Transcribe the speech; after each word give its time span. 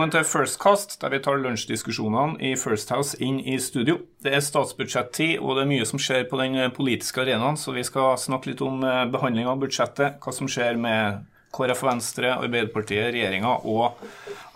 Velkommen 0.00 0.24
til 0.24 0.30
First 0.32 0.56
Cast, 0.62 0.94
der 1.02 1.10
vi 1.12 1.18
tar 1.20 1.36
lunsjdiskusjonene 1.36 2.38
i 2.40 2.54
First 2.56 2.88
House 2.88 3.18
inn 3.20 3.36
i 3.44 3.58
studio. 3.60 3.98
Det 4.24 4.30
er 4.32 4.40
statsbudsjettid, 4.40 5.34
og 5.44 5.58
det 5.58 5.66
er 5.66 5.68
mye 5.74 5.88
som 5.90 6.00
skjer 6.00 6.24
på 6.30 6.38
den 6.40 6.56
politiske 6.72 7.20
arenaen, 7.20 7.58
så 7.60 7.74
vi 7.76 7.84
skal 7.84 8.16
snakke 8.16 8.48
litt 8.48 8.62
om 8.64 8.80
eh, 8.80 9.02
behandling 9.12 9.50
av 9.52 9.60
budsjettet, 9.60 10.16
hva 10.24 10.32
som 10.32 10.48
skjer 10.48 10.80
med 10.80 11.20
KrF 11.52 11.84
Venstre, 11.84 12.32
Arbeiderpartiet, 12.32 13.10
regjeringa 13.12 13.58
og 13.68 14.00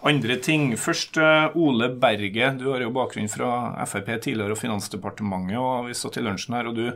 andre 0.09 0.38
ting. 0.41 0.70
Først 0.80 1.20
eh, 1.20 1.61
Ole 1.61 1.90
Berget, 1.92 2.56
du 2.62 2.70
har 2.70 2.80
jo 2.80 2.95
bakgrunn 2.96 3.29
fra 3.29 3.84
Frp 3.84 4.14
tidligere 4.24 4.56
og 4.56 4.62
Finansdepartementet, 4.62 5.61
og 5.61 5.90
vi 5.90 6.00
satt 6.00 6.16
i 6.16 6.24
lunsjen 6.24 6.56
her, 6.56 6.72
og 6.72 6.80
du 6.80 6.88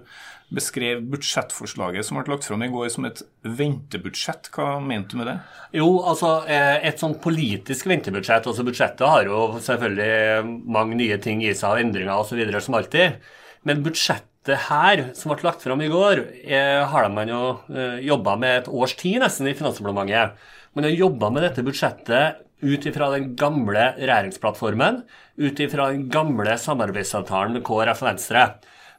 beskrev 0.54 1.02
budsjettforslaget 1.12 2.06
som 2.06 2.18
ble 2.18 2.32
lagt 2.32 2.46
fram 2.48 2.62
i 2.64 2.70
går 2.72 2.88
som 2.92 3.06
et 3.08 3.20
ventebudsjett. 3.44 4.48
Hva 4.54 4.78
mente 4.80 5.12
du 5.12 5.20
med 5.20 5.28
det? 5.28 5.36
Jo, 5.76 5.88
altså 6.08 6.38
eh, 6.48 6.78
et 6.88 7.00
sånn 7.00 7.18
politisk 7.22 7.88
ventebudsjett. 7.90 8.48
altså 8.48 8.64
Budsjettet 8.66 9.04
har 9.04 9.28
jo 9.28 9.42
selvfølgelig 9.64 10.56
mange 10.78 10.96
nye 11.00 11.20
ting 11.22 11.44
i 11.44 11.52
seg, 11.52 11.74
og 11.74 11.82
endringer 11.84 12.14
osv. 12.16 12.40
som 12.64 12.78
alltid. 12.78 13.20
Men 13.68 13.84
budsjettet 13.84 14.64
her, 14.70 15.04
som 15.18 15.34
ble 15.34 15.44
lagt 15.44 15.66
fram 15.66 15.84
i 15.84 15.90
går, 15.92 16.24
eh, 16.48 16.80
har 16.88 17.10
man 17.12 17.28
jo 17.28 17.42
eh, 17.68 18.00
jobba 18.08 18.38
med 18.40 18.62
et 18.62 18.72
års 18.72 18.96
tid 18.96 19.20
nesten 19.20 19.50
i 19.50 19.56
Finansdepartementet. 19.58 20.38
Man 20.72 20.88
har 20.88 20.96
jobba 20.96 21.32
med 21.34 21.44
dette 21.44 21.64
budsjettet 21.66 22.44
ut 22.58 22.88
ifra 22.88 23.12
den 23.12 23.34
gamle 23.38 23.92
regjeringsplattformen, 24.00 25.02
ut 25.38 25.60
ifra 25.62 25.92
den 25.92 26.08
gamle 26.10 26.56
samarbeidsavtalen 26.58 27.54
med 27.54 27.64
KrF 27.66 28.02
og 28.02 28.08
Venstre. 28.08 28.48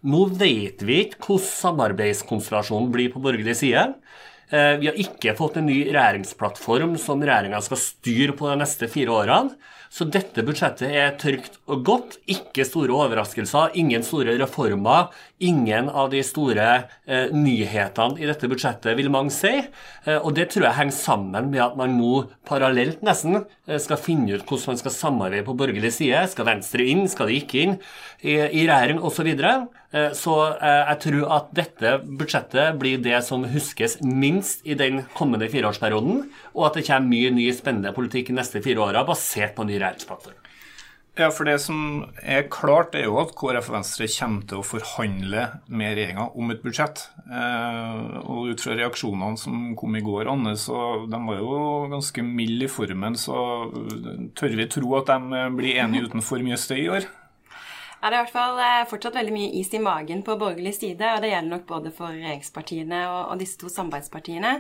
Nå 0.08 0.26
vet 0.40 0.84
vi 0.88 1.02
ikke 1.04 1.20
hvordan 1.26 1.48
samarbeidskonstellasjonen 1.50 2.92
blir 2.94 3.12
på 3.12 3.20
borgerlig 3.24 3.58
side. 3.60 3.90
Eh, 4.50 4.78
vi 4.80 4.88
har 4.88 5.02
ikke 5.02 5.36
fått 5.36 5.60
en 5.60 5.68
ny 5.68 5.82
regjeringsplattform 5.90 6.96
som 7.02 7.20
regjeringa 7.20 7.60
skal 7.62 7.82
styre 7.84 8.38
på 8.40 8.48
de 8.48 8.56
neste 8.62 8.88
fire 8.92 9.12
årene. 9.14 9.58
Så 9.90 10.06
dette 10.06 10.44
budsjettet 10.46 10.92
er 10.94 11.16
trygt 11.18 11.56
og 11.66 11.82
godt. 11.86 12.18
Ikke 12.30 12.62
store 12.68 12.94
overraskelser, 12.94 13.74
ingen 13.82 14.04
store 14.06 14.36
reformer. 14.38 15.10
Ingen 15.42 15.90
av 15.90 16.12
de 16.14 16.22
store 16.26 16.68
eh, 17.10 17.34
nyhetene 17.34 18.22
i 18.22 18.30
dette 18.30 18.50
budsjettet, 18.52 18.94
vil 18.98 19.10
mange 19.14 19.34
si. 19.34 19.56
Eh, 20.06 20.20
og 20.20 20.36
det 20.38 20.52
tror 20.54 20.68
jeg 20.68 20.78
henger 20.78 20.98
sammen 20.98 21.50
med 21.50 21.64
at 21.66 21.78
man 21.80 21.98
nå 21.98 22.28
parallelt 22.48 23.02
nesten 23.06 23.42
eh, 23.42 23.82
skal 23.82 24.02
finne 24.02 24.38
ut 24.38 24.46
hvordan 24.46 24.76
man 24.76 24.82
skal 24.84 24.96
samarbeide 24.96 25.48
på 25.50 25.58
borgerlig 25.58 25.92
side. 25.98 26.22
Skal 26.30 26.50
Venstre 26.52 26.86
inn, 26.86 27.08
skal 27.10 27.34
de 27.34 27.42
ikke 27.42 27.66
inn 27.66 27.76
i, 28.22 28.38
i 28.38 28.70
regjering 28.70 29.02
osv. 29.02 29.18
Så, 29.20 29.26
videre. 29.28 29.56
Eh, 29.66 29.79
så 30.14 30.36
eh, 30.54 30.84
jeg 30.92 31.02
tror 31.06 31.32
at 31.40 31.48
dette 31.58 31.96
budsjettet 32.20 32.78
blir 32.82 33.02
det 33.02 33.24
som 33.26 33.48
huskes 33.50 33.98
minst 34.06 34.62
i 34.70 34.78
den 34.78 35.02
kommende 35.18 35.50
fireårsperioden, 35.50 36.28
og 36.54 36.68
at 36.68 36.78
det 36.78 36.86
kommer 36.92 37.10
mye 37.10 37.32
ny 37.34 37.48
spennende 37.58 37.96
politikk 37.96 38.30
de 38.30 38.38
neste 38.38 38.62
fire 38.62 38.86
åra 38.86 39.02
basert 39.08 39.56
på 39.58 39.66
ny 39.66 39.80
regjeringsplattform. 39.80 40.38
Ja, 41.20 41.28
for 41.36 41.44
Det 41.44 41.58
som 41.60 42.06
er 42.22 42.46
klart, 42.48 42.94
er 42.96 43.10
jo 43.10 43.18
at 43.20 43.34
KrF 43.36 43.68
og 43.72 43.76
Venstre 43.76 44.08
kommer 44.14 44.46
til 44.48 44.62
å 44.62 44.64
forhandle 44.64 45.42
med 45.68 45.98
regjeringa 45.98 46.30
om 46.38 46.54
et 46.54 46.62
budsjett. 46.64 47.02
Eh, 47.26 48.20
og 48.22 48.54
Ut 48.54 48.64
fra 48.64 48.78
reaksjonene 48.78 49.42
som 49.42 49.74
kom 49.76 49.98
i 49.98 50.06
går, 50.06 50.30
Anne, 50.32 50.54
så 50.56 51.10
de 51.10 51.20
var 51.26 51.42
jo 51.42 51.90
ganske 51.92 52.24
milde 52.24 52.70
i 52.70 52.72
formen. 52.72 53.18
Så 53.20 53.36
tør 54.38 54.56
vi 54.62 54.70
tro 54.72 54.94
at 55.02 55.12
de 55.12 55.44
blir 55.58 55.82
enige 55.82 56.08
uten 56.08 56.24
for 56.24 56.46
mye 56.46 56.62
støy 56.62 56.86
i 56.86 56.92
år? 57.02 57.10
Ja, 58.00 58.08
det 58.08 58.16
er 58.16 58.22
i 58.22 58.24
hvert 58.24 58.32
fall 58.32 58.60
eh, 58.64 58.86
fortsatt 58.88 59.18
veldig 59.20 59.34
mye 59.36 59.56
is 59.60 59.74
i 59.76 59.80
magen 59.84 60.22
på 60.24 60.38
borgerlig 60.40 60.72
side, 60.78 61.04
og 61.04 61.20
det 61.20 61.34
gjelder 61.34 61.52
nok 61.52 61.66
både 61.68 61.92
for 61.92 62.14
regjeringspartiene 62.16 63.02
og, 63.10 63.20
og 63.34 63.42
disse 63.42 63.60
to 63.60 63.72
samarbeidspartiene. 63.74 64.54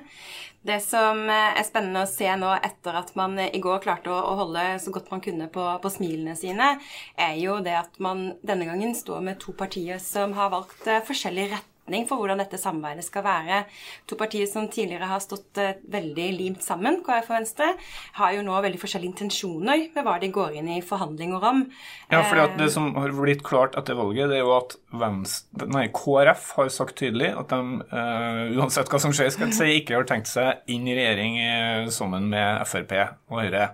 Det 0.68 0.82
som 0.84 1.22
eh, 1.32 1.56
er 1.56 1.64
spennende 1.64 2.04
å 2.04 2.10
se 2.12 2.28
nå 2.36 2.50
etter 2.58 3.00
at 3.00 3.14
man 3.16 3.40
i 3.40 3.62
går 3.64 3.80
klarte 3.86 4.12
å, 4.12 4.17
å 4.34 4.36
holde 4.42 4.66
så 4.84 4.92
godt 4.92 5.08
man 5.14 5.23
kunne 5.23 5.48
på, 5.54 5.64
på, 5.80 5.92
smilene 5.94 6.36
sine, 6.36 6.73
er 7.16 7.40
jo 7.40 7.62
det 7.64 7.78
at 7.80 7.95
man 8.04 8.34
denne 8.44 8.67
gangen 8.67 8.92
står 8.98 9.23
med 9.23 9.40
to 9.40 9.55
partier 9.55 10.04
som 10.04 10.36
har 10.36 10.52
valgt 10.52 10.92
eh, 10.92 10.99
forskjellig 11.08 11.48
rett 11.55 11.68
retning 11.89 12.05
for 12.08 12.22
hvordan 12.22 12.39
dette 12.39 12.60
samarbeidet 12.61 13.05
skal 13.08 13.26
være. 13.26 13.64
To 14.08 14.17
partier 14.20 14.48
som 14.48 14.70
tidligere 14.70 15.10
har 15.10 15.22
stått 15.23 15.58
uh, 15.58 15.73
veldig 15.89 16.27
limt 16.38 16.64
sammen, 16.64 17.02
KrF 17.05 17.32
og 17.32 17.38
Venstre, 17.39 17.72
har 18.20 18.36
jo 18.36 18.44
nå 18.45 18.60
veldig 18.61 18.80
forskjellige 18.82 19.16
intensjoner 19.16 19.88
med 19.95 20.05
hva 20.05 20.17
de 20.22 20.30
går 20.33 20.60
inn 20.60 20.70
i 20.78 20.82
forhandlinger 20.86 21.48
om. 21.52 21.66
Ja, 22.11 22.22
fordi 22.22 22.45
at 22.45 22.58
Det 22.60 22.67
eh, 22.70 22.73
som 22.73 22.94
har 22.95 23.14
blitt 23.17 23.44
klart 23.44 23.78
etter 23.80 23.98
valget, 23.98 24.30
det 24.30 24.39
er 24.39 24.45
jo 24.45 24.55
at 24.58 24.78
Venstre, 24.94 25.70
nei, 25.70 25.88
KrF 25.94 26.52
har 26.60 26.70
sagt 26.73 26.99
tydelig 27.02 27.33
at 27.33 27.49
de 27.49 27.82
uh, 27.89 28.60
uansett 28.60 28.89
hva 28.92 29.02
som 29.02 29.16
skjer, 29.16 29.33
skal 29.33 29.54
si, 29.55 29.72
ikke 29.80 29.98
har 29.98 30.08
tenkt 30.10 30.30
seg 30.30 30.70
inn 30.70 30.88
i 30.89 30.98
regjering 30.98 31.89
sammen 31.94 32.30
med 32.32 32.64
Frp 32.70 32.94
og 33.30 33.42
Høyre 33.42 33.70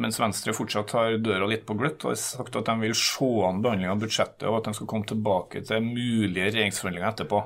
mens 0.00 0.20
Venstre 0.20 0.54
fortsatt 0.56 0.94
har 0.96 1.18
døra 1.22 1.48
litt 1.50 1.66
på 1.68 1.76
gløtt 1.78 2.04
og 2.06 2.14
har 2.14 2.20
sagt 2.20 2.56
at 2.56 2.68
de 2.68 2.76
vil 2.84 2.94
se 2.96 3.32
an 3.48 3.60
behandlinga 3.64 3.96
av 3.96 4.04
budsjettet, 4.04 4.46
og 4.48 4.60
at 4.60 4.70
de 4.70 4.78
skal 4.78 4.88
komme 4.92 5.08
tilbake 5.08 5.64
til 5.68 5.84
mulige 5.84 6.48
regjeringsforhandlinger 6.52 7.12
etterpå. 7.12 7.42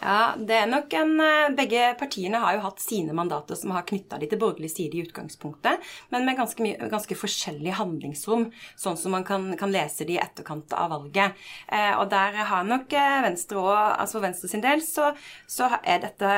Ja, 0.00 0.32
det 0.36 0.56
er 0.56 0.68
nok 0.70 0.94
en 0.96 1.18
eh, 1.20 1.50
Begge 1.56 1.90
partiene 2.00 2.40
har 2.40 2.54
jo 2.56 2.62
hatt 2.64 2.80
sine 2.80 3.12
mandater 3.16 3.58
som 3.58 3.74
har 3.74 3.84
knytta 3.88 4.16
de 4.20 4.30
til 4.30 4.40
borgerlig 4.40 4.70
side 4.72 4.96
i 4.96 5.02
utgangspunktet, 5.04 5.82
men 6.14 6.24
med 6.24 6.38
ganske, 6.38 6.62
mye, 6.64 6.88
ganske 6.88 7.16
forskjellig 7.20 7.74
handlingsrom, 7.76 8.46
sånn 8.80 8.96
som 8.96 9.12
man 9.12 9.26
kan, 9.28 9.50
kan 9.60 9.72
lese 9.74 10.06
det 10.08 10.16
i 10.16 10.22
etterkant 10.22 10.72
av 10.72 10.94
valget. 10.94 11.36
Eh, 11.68 11.92
og 11.98 12.08
der 12.14 12.40
har 12.48 12.64
nok 12.64 12.96
eh, 12.96 13.18
Venstre 13.26 13.60
òg, 13.60 13.76
altså 14.00 14.18
for 14.18 14.28
Venstre 14.30 14.52
sin 14.54 14.64
del, 14.64 14.80
så, 14.86 15.12
så 15.50 15.68
er 15.82 16.00
dette 16.06 16.32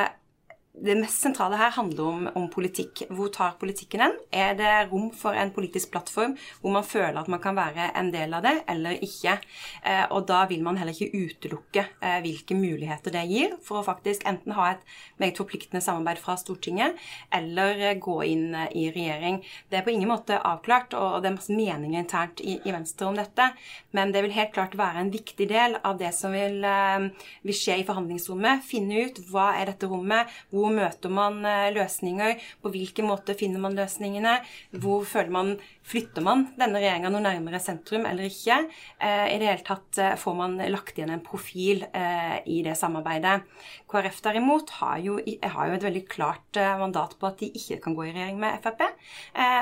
det 0.73 0.95
mest 0.97 1.21
sentrale 1.21 1.59
her 1.61 1.71
handler 1.77 2.07
om, 2.09 2.29
om, 2.35 2.47
politikk. 2.51 3.03
Hvor 3.13 3.29
tar 3.33 3.59
politikken 3.61 4.01
den? 4.01 4.15
Er 4.33 4.55
det 4.57 4.71
rom 4.89 5.11
for 5.15 5.37
en 5.37 5.53
politisk 5.53 5.91
plattform 5.93 6.33
hvor 6.63 6.73
man 6.73 6.87
føler 6.87 7.19
at 7.21 7.29
man 7.29 7.43
kan 7.45 7.59
være 7.59 7.91
en 7.99 8.09
del 8.13 8.33
av 8.33 8.47
det, 8.47 8.55
eller 8.73 8.97
ikke? 9.05 9.37
Eh, 9.85 10.07
og 10.09 10.25
da 10.31 10.41
vil 10.49 10.65
man 10.65 10.79
heller 10.81 10.97
ikke 10.97 11.13
utelukke 11.13 11.85
eh, 12.01 12.19
hvilke 12.25 12.57
muligheter 12.57 13.13
det 13.13 13.27
gir 13.29 13.57
for 13.63 13.83
å 13.83 13.85
faktisk 13.85 14.25
enten 14.29 14.57
ha 14.57 14.71
et 14.73 14.87
meget 15.21 15.39
forpliktende 15.43 15.85
samarbeid 15.85 16.23
fra 16.23 16.39
Stortinget, 16.41 16.97
eller 17.37 17.85
eh, 17.91 18.01
gå 18.01 18.17
inn 18.31 18.57
eh, 18.57 18.73
i 18.73 18.87
regjering. 18.97 19.43
Det 19.69 19.83
er 19.83 19.85
på 19.85 19.93
ingen 19.93 20.11
måte 20.11 20.41
avklart, 20.41 20.97
og 20.97 21.21
det 21.21 21.31
er 21.31 21.37
masse 21.37 21.53
meninger 21.53 22.01
internt 22.01 22.41
i, 22.41 22.57
i, 22.63 22.73
Venstre 22.73 23.11
om 23.11 23.21
dette, 23.21 23.51
men 23.93 24.17
det 24.17 24.25
vil 24.25 24.37
helt 24.39 24.57
klart 24.57 24.79
være 24.81 25.05
en 25.05 25.13
viktig 25.13 25.51
del 25.53 25.77
av 25.85 26.01
det 26.01 26.15
som 26.17 26.33
vil, 26.33 26.63
eh, 26.65 27.29
vil 27.45 27.61
skje 27.61 27.83
i 27.83 27.87
forhandlingsrommet. 27.87 28.65
Finne 28.65 29.05
ut 29.05 29.21
hva 29.29 29.53
er 29.61 29.69
dette 29.75 29.93
rommet, 29.93 30.33
hvor 30.49 30.62
hvor 30.63 30.73
møter 30.75 31.11
man 31.13 31.43
eh, 31.47 31.73
løsninger? 31.75 32.39
På 32.63 32.71
hvilken 32.73 33.09
måte 33.11 33.35
finner 33.39 33.63
man 33.63 33.77
løsningene? 33.79 34.39
Hvor 34.79 35.07
føler 35.09 35.35
man 35.35 35.57
Flytter 35.83 36.23
man 36.23 36.45
denne 36.55 36.79
regjeringa 36.79 37.09
noe 37.11 37.25
nærmere 37.25 37.59
sentrum 37.59 38.05
eller 38.07 38.29
ikke? 38.29 38.55
Eh, 39.03 39.33
I 39.35 39.39
det 39.43 39.49
hele 39.49 39.65
tatt 39.67 39.99
eh, 39.99 40.13
får 40.15 40.37
man 40.39 40.55
lagt 40.71 40.95
igjen 40.95 41.11
en 41.11 41.25
profil 41.25 41.83
i 41.83 42.61
det 42.63 42.75
samarbeidet. 42.79 43.43
KrF 43.91 44.21
derimot 44.23 44.71
har 44.79 45.01
jo, 45.03 45.17
har 45.19 45.69
jo 45.69 45.75
et 45.75 45.85
veldig 45.85 46.03
klart 46.11 46.59
mandat 46.79 47.17
på 47.19 47.27
at 47.27 47.43
de 47.43 47.49
ikke 47.59 47.81
kan 47.83 47.97
gå 47.97 48.07
i 48.07 48.13
regjering 48.15 48.39
med 48.41 48.63
Frp, 48.63 48.85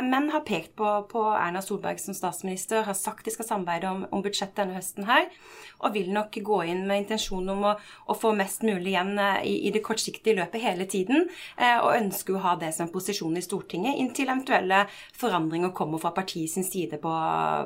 men 0.06 0.28
har 0.32 0.44
pekt 0.46 0.74
på, 0.78 0.88
på 1.10 1.22
Erna 1.32 1.62
Solberg 1.64 2.00
som 2.02 2.16
statsminister, 2.16 2.84
har 2.86 2.96
sagt 2.98 3.26
de 3.26 3.34
skal 3.34 3.48
samarbeide 3.48 3.90
om, 3.90 4.04
om 4.12 4.24
budsjettet 4.24 4.60
denne 4.60 4.76
høsten 4.76 5.08
her, 5.08 5.28
og 5.80 5.96
vil 5.96 6.12
nok 6.14 6.36
gå 6.46 6.60
inn 6.70 6.84
med 6.88 7.04
intensjon 7.04 7.48
om 7.54 7.66
å, 7.72 7.74
å 8.12 8.18
få 8.18 8.32
mest 8.38 8.64
mulig 8.66 8.94
igjen 8.94 9.16
i, 9.18 9.56
i 9.68 9.74
det 9.74 9.82
kortsiktige 9.86 10.38
løpet 10.38 10.64
hele 10.64 10.86
tiden, 10.90 11.28
eh, 11.56 11.78
og 11.78 11.94
ønsker 11.96 12.36
å 12.36 12.44
ha 12.44 12.56
det 12.60 12.72
som 12.76 12.86
en 12.86 12.92
posisjon 12.92 13.36
i 13.38 13.44
Stortinget 13.44 13.98
inntil 14.00 14.28
eventuelle 14.30 14.84
forandringer 15.20 15.74
kommer 15.76 16.02
fra 16.02 16.12
partiet 16.16 16.50
sin 16.52 16.66
side 16.66 17.00
på, 17.02 17.12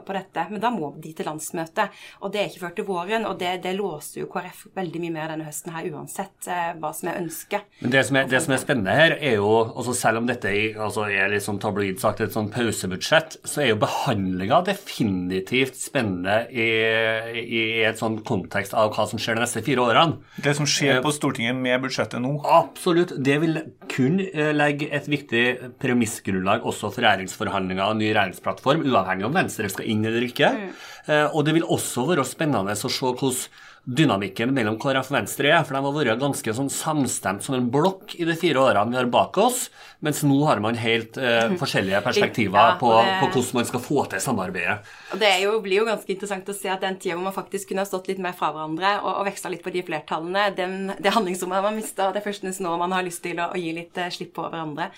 på, 0.06 0.16
dette. 0.16 0.46
Men 0.50 0.62
da 0.62 0.70
må 0.74 0.92
de 1.00 1.14
til 1.16 1.28
landsmøtet, 1.28 1.94
og 2.20 2.34
det 2.34 2.42
er 2.42 2.50
ikke 2.50 2.64
før 2.66 2.76
til 2.78 2.88
våren. 2.88 3.28
Og 3.28 3.38
det, 3.40 3.56
det 3.64 3.74
låser 3.78 4.22
jo 4.22 4.30
KrF 4.32 4.66
veldig 4.76 5.02
mye 5.04 5.16
mer 5.16 5.34
denne 5.34 5.48
høsten 5.48 5.74
her, 5.74 5.88
uansett 5.94 6.50
eh, 6.50 6.72
hva 6.80 6.92
som 6.96 7.10
er 7.10 7.20
ønsket. 7.22 7.68
Men 7.82 7.94
det 7.94 8.04
som 8.08 8.20
er, 8.20 8.28
det 8.30 8.42
som 8.44 8.56
er 8.56 8.62
spennende 8.62 8.96
her, 8.96 9.16
er 9.18 9.38
jo 9.38 9.52
altså 9.64 9.92
Selv 9.94 10.20
om 10.20 10.26
dette 10.28 10.50
er, 10.50 10.74
altså 10.82 11.04
er 11.06 11.30
litt 11.32 11.44
sånn 11.44 11.60
tabloid 11.62 12.00
sagt 12.02 12.20
et 12.20 12.34
sånn 12.34 12.50
pausebudsjett, 12.52 13.38
så 13.46 13.62
er 13.62 13.70
jo 13.70 13.78
behandlinga 13.80 14.60
definitivt 14.66 15.78
spennende 15.80 16.42
i, 16.50 16.66
i, 17.40 17.62
et 17.86 18.00
sånn 18.00 18.18
kontekst 18.26 18.74
av 18.76 18.92
hva 18.94 19.06
som 19.08 19.20
skjer 19.20 19.38
de 19.38 19.44
neste 19.44 19.62
fire 19.64 19.84
årene. 19.84 20.18
Det 20.44 20.54
som 20.58 20.68
skjer 20.68 21.00
på 21.04 21.12
Stortinget 21.14 21.56
med 21.56 21.82
budsjettet 21.84 22.22
nå? 22.22 22.34
Absolutt 22.44 23.13
det 23.18 23.36
vil 23.42 23.58
kun 23.90 24.18
eh, 24.22 24.52
legge 24.54 24.88
et 24.94 25.06
viktig 25.10 25.44
premissgrunnlag 25.82 26.64
også 26.66 26.90
for 26.90 27.04
regjeringsforhandlinger 27.04 27.84
og 27.86 28.00
ny 28.00 28.08
regjeringsplattform, 28.10 28.86
uavhengig 28.88 29.28
om 29.28 29.36
Venstre 29.36 29.70
skal 29.72 29.88
inn 29.90 30.04
eller 30.08 30.26
ikke. 30.26 30.50
Mm. 30.54 30.72
Eh, 31.06 31.26
og 31.30 31.46
det 31.46 31.56
vil 31.58 31.68
også 31.76 32.06
være 32.10 32.26
spennende 32.28 32.74
å 32.74 32.90
se 32.90 33.12
hvordan 33.12 33.63
dynamikken 33.84 34.52
mellom 34.56 34.78
KrF 34.80 35.10
og 35.10 35.16
Venstre 35.18 35.50
er. 35.52 35.64
For 35.66 35.76
de 35.76 35.82
har 35.84 35.96
vært 35.96 36.22
ganske 36.22 36.54
sånn 36.56 36.70
samstemt 36.72 37.44
som 37.44 37.56
en 37.56 37.68
blokk 37.72 38.16
i 38.16 38.26
de 38.26 38.36
fire 38.38 38.62
årene 38.62 38.94
vi 38.94 38.98
har 38.98 39.10
bak 39.12 39.36
oss. 39.42 39.66
Mens 40.04 40.22
nå 40.26 40.38
har 40.48 40.60
man 40.64 40.78
helt 40.80 41.18
eh, 41.20 41.52
forskjellige 41.62 42.00
perspektiver 42.04 42.72
ja, 42.72 42.78
på, 42.80 42.90
det... 42.96 43.16
på, 43.20 43.30
hvordan 43.30 43.60
man 43.60 43.68
skal 43.68 43.84
få 43.84 44.06
til 44.12 44.24
samarbeidet. 44.24 44.78
Det 45.20 45.32
jo, 45.44 45.56
blir 45.64 45.82
jo 45.82 45.88
ganske 45.88 46.12
interessant 46.16 46.48
å 46.48 46.56
se 46.56 46.72
at 46.72 46.84
den 46.84 46.98
tida 47.00 47.16
hvor 47.16 47.26
man 47.28 47.36
faktisk 47.36 47.70
kunne 47.70 47.84
ha 47.84 47.88
stått 47.88 48.10
litt 48.10 48.22
mer 48.24 48.36
fra 48.36 48.52
hverandre 48.54 48.96
og, 49.02 49.10
og 49.20 49.28
veksla 49.28 49.52
litt 49.54 49.64
på 49.64 49.72
de 49.74 49.84
flertallene, 49.86 50.46
den, 50.56 50.76
det 50.98 51.14
handlingsrommet 51.14 51.64
man 51.64 51.78
mista. 51.78 52.10
Det 52.12 52.22
er 52.22 52.28
først 52.28 52.48
nå 52.64 52.76
man 52.80 52.94
har 52.96 53.04
lyst 53.06 53.24
til 53.24 53.40
å, 53.40 53.50
å 53.52 53.60
gi 53.60 53.72
litt 53.76 54.00
eh, 54.00 54.12
slipp 54.14 54.34
på 54.36 54.48
hverandre. 54.48 54.90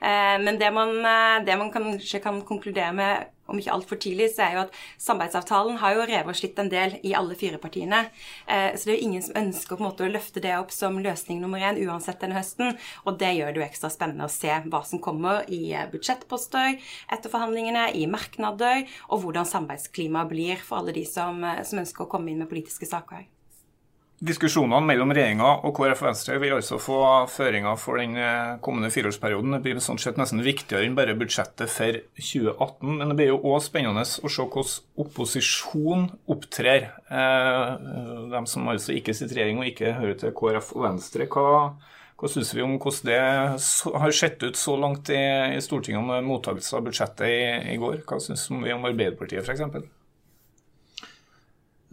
Eh, 0.00 0.36
men 0.44 0.60
det 0.60 0.72
man, 0.74 0.96
eh, 1.00 1.38
det 1.48 1.56
man 1.60 1.72
kanskje 1.74 2.20
kan 2.24 2.44
konkludere 2.46 2.92
med 2.96 3.30
om 3.46 3.58
ikke 3.58 3.74
altfor 3.74 4.00
tidlig, 4.00 4.30
så 4.34 4.46
er 4.46 4.56
jo 4.56 4.62
at 4.64 4.78
samarbeidsavtalen 5.02 5.78
har 5.82 5.96
jo 5.96 6.06
revet 6.08 6.32
og 6.32 6.38
slitt 6.38 6.60
en 6.60 6.70
del 6.72 6.96
i 7.04 7.14
alle 7.16 7.36
fire 7.38 7.60
partiene. 7.62 8.04
Eh, 8.46 8.72
så 8.74 8.88
det 8.88 8.94
er 8.94 8.98
jo 8.98 9.08
ingen 9.08 9.24
som 9.26 9.38
ønsker 9.40 9.76
på 9.76 9.84
en 9.84 9.88
måte 9.88 10.06
å 10.06 10.12
løfte 10.12 10.42
det 10.44 10.54
opp 10.56 10.72
som 10.74 11.00
løsning 11.04 11.42
nummer 11.42 11.62
én 11.62 11.80
uansett 11.84 12.22
denne 12.22 12.38
høsten. 12.38 12.78
Og 13.04 13.18
det 13.20 13.34
gjør 13.36 13.52
det 13.52 13.62
jo 13.62 13.66
ekstra 13.66 13.92
spennende 13.92 14.28
å 14.28 14.32
se 14.32 14.54
hva 14.64 14.82
som 14.88 15.02
kommer 15.04 15.44
i 15.52 15.62
eh, 15.72 15.88
budsjettposter 15.92 16.78
etter 17.12 17.32
forhandlingene, 17.32 17.90
i 17.94 18.06
merknader, 18.10 18.84
og 19.10 19.24
hvordan 19.24 19.48
samarbeidsklimaet 19.48 20.30
blir 20.30 20.64
for 20.64 20.80
alle 20.80 20.96
de 20.96 21.04
som, 21.08 21.44
eh, 21.44 21.62
som 21.68 21.84
ønsker 21.84 22.06
å 22.06 22.10
komme 22.10 22.32
inn 22.32 22.42
med 22.42 22.50
politiske 22.52 22.88
saker. 22.88 23.26
Diskusjonene 24.24 24.86
mellom 24.88 25.10
regjeringa 25.12 25.48
og 25.66 25.74
KrF 25.76 26.00
og 26.00 26.06
Venstre 26.06 26.36
vil 26.40 26.54
altså 26.56 26.78
få 26.80 26.98
føringer 27.28 27.76
for 27.80 28.00
den 28.00 28.14
eh, 28.16 28.54
kommende 28.64 28.88
fireårsperioden. 28.94 29.52
Det 29.56 29.60
blir 29.64 29.80
sånn 29.84 29.98
sett 30.00 30.16
nesten 30.20 30.40
viktigere 30.44 30.86
enn 30.86 30.94
bare 30.96 31.16
budsjettet 31.18 31.68
for 31.68 31.98
2018. 32.16 32.94
Men 33.00 33.12
det 33.12 33.16
blir 33.18 33.32
jo 33.34 33.40
òg 33.50 33.58
spennende 33.66 34.04
å 34.04 34.30
se 34.32 34.46
hvordan 34.46 35.02
opposisjon 35.04 36.06
opptrer. 36.32 36.86
Eh, 37.04 37.90
de 38.32 38.42
som 38.48 38.70
altså 38.72 38.94
ikke 38.96 39.16
sitter 39.16 39.36
i 39.36 39.42
regjering 39.42 39.60
og 39.60 39.68
ikke 39.72 39.96
hører 39.98 40.16
til 40.22 40.32
KrF 40.38 40.70
og 40.78 40.86
Venstre. 40.86 41.26
Hva, 41.34 41.74
hva 42.16 42.30
syns 42.32 42.54
vi 42.56 42.64
om 42.64 42.78
hvordan 42.78 43.10
det 43.10 43.20
har 43.98 44.16
sett 44.22 44.46
ut 44.46 44.56
så 44.56 44.78
langt 44.80 45.12
i, 45.12 45.20
Stortinget 45.64 46.06
med 46.08 46.24
mottakelse 46.30 46.78
av 46.78 46.88
budsjettet 46.88 47.28
i, 47.28 47.44
i 47.74 47.76
går? 47.82 48.00
Hva 48.08 48.22
syns 48.24 48.46
vi 48.48 48.72
om 48.72 48.88
Arbeiderpartiet 48.88 49.44
f.eks.? 49.44 49.92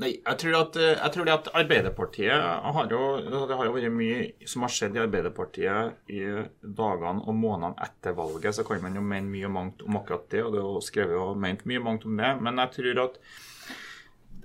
Nei, 0.01 0.15
jeg 0.17 0.37
tror, 0.41 0.55
at, 0.57 0.77
eh, 0.81 0.95
jeg 0.95 1.13
tror 1.13 1.29
at 1.29 1.49
Arbeiderpartiet 1.59 2.31
har 2.75 2.87
jo 2.89 3.01
Det 3.21 3.57
har 3.57 3.67
jo 3.67 3.75
vært 3.75 3.93
mye 3.93 4.47
som 4.49 4.65
har 4.65 4.73
skjedd 4.73 4.97
i 4.97 5.03
Arbeiderpartiet 5.03 6.09
i 6.09 6.23
dagene 6.61 7.21
og 7.21 7.37
månedene 7.37 7.85
etter 7.85 8.15
valget. 8.17 8.55
Så 8.57 8.65
kan 8.65 8.81
man 8.81 8.97
jo 8.97 9.03
mene 9.05 9.29
mye 9.29 9.45
og 9.45 9.55
mangt 9.59 9.85
om 9.85 9.99
akkurat 9.99 10.25
det, 10.33 10.41
og 10.43 10.55
det 10.55 10.61
er 10.61 10.65
jo 10.65 10.81
skrevet 10.81 11.21
og 11.21 11.37
ment 11.37 11.65
mye 11.69 11.83
mangt 11.85 12.07
om 12.09 12.17
det. 12.17 12.31
Men 12.41 12.57
jeg 12.63 12.73
tror 12.77 13.03
at 13.05 13.19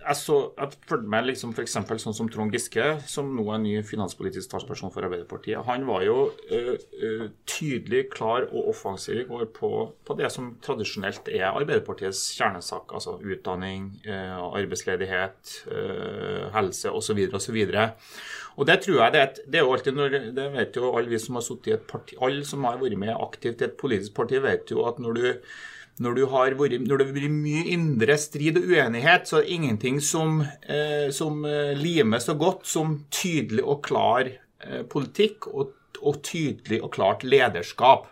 jeg, 0.06 0.16
så, 0.20 0.36
jeg 0.56 0.76
følte 0.88 1.10
meg 1.10 1.26
liksom 1.26 1.52
f.eks. 1.54 1.74
sånn 2.02 2.16
som 2.16 2.28
Trond 2.30 2.54
Giske, 2.54 2.84
som 3.10 3.32
nå 3.34 3.44
er 3.54 3.60
ny 3.62 3.74
finanspolitisk 3.86 4.52
talsperson 4.52 4.92
for 4.94 5.06
Arbeiderpartiet. 5.06 5.64
Han 5.66 5.86
var 5.88 6.04
jo 6.06 6.16
uh, 6.30 6.72
uh, 7.02 7.26
tydelig, 7.48 8.06
klar 8.14 8.46
og 8.46 8.70
offensiv 8.72 9.22
i 9.22 9.26
går 9.28 9.48
på, 9.56 9.70
på, 10.06 10.18
det 10.18 10.30
som 10.34 10.52
tradisjonelt 10.64 11.30
er 11.32 11.48
Arbeiderpartiets 11.50 12.22
kjernesak. 12.38 12.94
Altså 12.94 13.16
utdanning, 13.18 13.90
uh, 14.06 14.46
arbeidsledighet, 14.56 15.54
helse 16.54 16.90
osv. 16.94 17.20
osv. 17.36 17.56
Og 18.56 18.68
det 18.68 18.80
tror 18.84 19.00
jeg 19.02 19.14
det 19.14 19.20
er, 19.20 19.30
et, 19.30 19.40
det 19.46 19.58
er 19.58 19.64
jo 19.64 19.72
alltid 19.74 19.96
når, 19.96 20.18
det 20.36 20.50
vet 20.54 20.78
jo 20.78 20.92
alle 20.96 21.10
vi 21.10 21.20
som 21.20 21.38
har 21.38 21.44
sittet 21.44 21.72
i 21.72 21.74
et 21.76 21.88
parti, 21.88 22.18
alle 22.22 22.44
som 22.48 22.64
har 22.68 22.78
vært 22.80 22.98
med 23.00 23.14
aktivt 23.14 23.62
i 23.62 23.66
et 23.68 23.80
politisk 23.80 24.14
parti, 24.16 24.40
vet 24.42 24.70
jo 24.72 24.86
at 24.88 25.00
når 25.02 25.18
du 25.18 25.26
når, 26.02 26.18
vært, 26.58 26.76
når, 26.84 27.00
det 27.00 27.06
blir 27.16 27.32
mye 27.32 27.62
indre 27.72 28.18
strid 28.20 28.58
og 28.60 28.68
uenighet, 28.68 29.28
så 29.28 29.38
er 29.38 29.46
det 29.46 29.56
ingenting 29.56 30.00
som, 30.04 30.42
eh, 30.68 31.08
som 31.14 31.44
eh, 31.48 31.72
limer 31.78 32.20
så 32.20 32.36
godt 32.36 32.66
som 32.68 32.98
tydelig 33.08 33.64
og 33.64 33.80
klar 33.86 34.28
eh, 34.28 34.82
politikk 34.92 35.48
og, 35.48 35.72
og, 36.02 36.20
tydelig 36.26 36.82
og 36.82 36.92
klart 36.98 37.24
lederskap. 37.24 38.10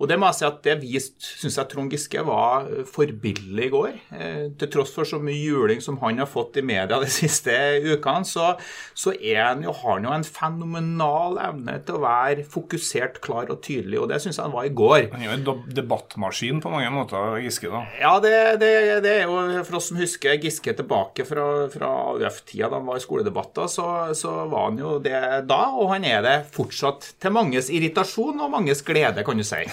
Og 0.00 0.08
det 0.08 0.16
må 0.16 0.30
jeg 0.30 0.38
si 0.38 0.46
at 0.48 0.60
det 0.64 0.76
viste, 0.80 1.30
syns 1.42 1.58
jeg 1.58 1.68
Trond 1.68 1.92
Giske 1.92 2.22
var 2.24 2.68
eh, 2.70 2.86
forbilledlig 2.88 3.66
i 3.68 3.72
går. 3.72 3.96
Eh, 4.16 4.44
til 4.60 4.70
tross 4.72 4.94
for 4.96 5.08
så 5.08 5.20
mye 5.20 5.36
juling 5.36 5.82
som 5.84 5.98
han 6.00 6.22
har 6.22 6.30
fått 6.30 6.56
i 6.56 6.64
media 6.64 7.00
de 7.02 7.10
siste 7.20 7.52
ukene, 7.84 8.24
så, 8.24 8.54
så 8.96 9.12
han 9.20 9.64
jo, 9.66 9.74
har 9.76 9.98
han 9.98 10.08
jo 10.08 10.14
en 10.14 10.24
fenomenal 10.24 11.36
evne 11.44 11.76
til 11.84 11.98
å 11.98 12.04
være 12.04 12.46
fokusert, 12.48 13.20
klar 13.24 13.52
og 13.52 13.60
tydelig. 13.66 14.00
Og 14.00 14.08
det 14.10 14.22
syns 14.24 14.40
jeg 14.40 14.46
han 14.46 14.56
var 14.56 14.68
i 14.68 14.72
går. 14.72 15.10
Han 15.12 15.24
er 15.24 15.28
jo 15.28 15.36
en 15.36 15.66
debattmaskin 15.76 16.62
på 16.64 16.72
mange 16.72 16.88
måter, 16.94 17.36
Giske, 17.44 17.68
da. 17.72 17.84
Ja, 18.00 18.14
det, 18.24 18.34
det, 18.62 18.72
det 19.04 19.14
er 19.18 19.28
jo 19.28 19.64
for 19.68 19.80
oss 19.80 19.90
som 19.92 20.00
husker 20.00 20.40
Giske 20.40 20.74
tilbake 20.78 21.28
fra, 21.28 21.46
fra 21.72 21.92
AUF-tida 22.14 22.70
da 22.70 22.80
han 22.80 22.88
var 22.88 23.00
i 23.00 23.04
skoledebatter, 23.04 23.68
så, 23.68 23.86
så 24.16 24.32
var 24.48 24.70
han 24.70 24.80
jo 24.80 24.96
det 25.02 25.20
da, 25.50 25.60
og 25.76 25.92
han 25.92 26.08
er 26.08 26.24
det 26.24 26.36
fortsatt. 26.56 27.12
Til 27.20 27.36
manges 27.36 27.68
irritasjon 27.72 28.40
og 28.40 28.52
manges 28.56 28.80
glede, 28.86 29.24
kan 29.26 29.36
du 29.36 29.44
si. 29.44 29.66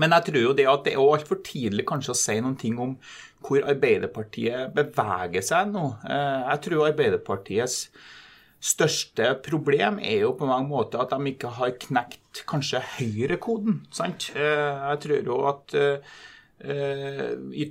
Men 0.00 0.14
jeg 0.16 0.28
tror 0.28 0.42
jo 0.42 0.56
det 0.56 0.68
at 0.70 0.84
det 0.86 0.94
er 0.94 1.02
altfor 1.02 1.40
tidlig 1.46 1.86
kanskje 1.88 2.14
å 2.14 2.18
si 2.18 2.36
noen 2.40 2.58
ting 2.60 2.78
om 2.82 2.96
hvor 3.46 3.66
Arbeiderpartiet 3.68 4.74
beveger 4.76 5.44
seg 5.44 5.72
nå. 5.72 5.88
Eh, 6.08 6.44
jeg 6.50 6.62
tror 6.66 6.86
Arbeiderpartiets 6.90 7.80
største 8.66 9.34
problem 9.44 10.00
er 10.02 10.24
jo 10.24 10.32
på 10.38 10.48
mange 10.48 10.70
måter 10.70 11.02
at 11.02 11.12
de 11.12 11.32
ikke 11.34 11.52
har 11.58 11.76
knekt 11.86 12.44
kanskje 12.48 12.82
høyrekoden. 12.96 13.84
sant? 13.94 14.30
Eh, 14.34 14.88
jeg 14.90 15.04
tror 15.04 15.30
jo 15.30 15.38
at 15.52 15.76
eh, 15.76 16.16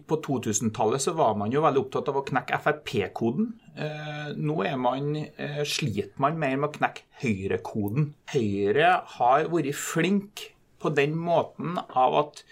på 0.05 0.19
2000-tallet 0.27 1.01
så 1.01 1.15
var 1.17 1.33
man 1.39 1.51
jo 1.51 1.63
veldig 1.65 1.81
opptatt 1.81 2.11
av 2.11 2.19
å 2.21 2.25
knekke 2.27 2.59
Frp-koden. 2.61 3.47
Nå 4.37 4.57
man, 4.77 5.07
sliter 5.65 6.21
man 6.21 6.37
mer 6.39 6.53
med 6.61 6.69
å 6.69 6.75
knekke 6.77 7.07
høyrekoden. 7.23 8.11
Høyre 8.31 8.91
har 9.17 9.49
vært 9.49 9.73
flink 9.75 10.45
på 10.85 10.93
den 10.93 11.17
måten 11.17 11.79
av 11.89 12.21
at 12.21 12.45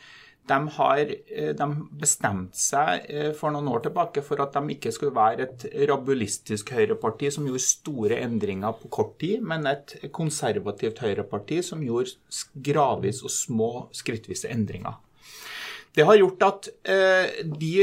de 0.49 0.57
har 0.75 0.99
eh, 1.07 1.51
de 1.55 1.67
bestemt 1.99 2.57
seg 2.59 3.05
eh, 3.07 3.29
for 3.37 3.53
noen 3.55 3.69
år 3.71 3.85
tilbake 3.85 4.23
for 4.25 4.41
at 4.43 4.55
de 4.57 4.75
ikke 4.75 4.91
skulle 4.91 5.15
være 5.15 5.45
et 5.45 5.65
rabulistisk 5.87 6.73
høyreparti 6.75 7.31
som 7.31 7.47
gjorde 7.47 7.63
store 7.63 8.19
endringer 8.25 8.75
på 8.81 8.91
kort 8.91 9.15
tid, 9.23 9.39
men 9.47 9.69
et 9.69 9.95
konservativt 10.11 10.99
høyreparti 11.05 11.61
som 11.63 11.83
gjorde 11.85 12.17
gradvis 12.65 13.23
og 13.23 13.31
små 13.31 13.71
skrittvise 13.95 14.51
endringer. 14.51 14.99
Det 15.93 16.03
har 16.09 16.17
gjort 16.19 16.47
at 16.49 16.71
eh, 16.89 17.43
de 17.47 17.73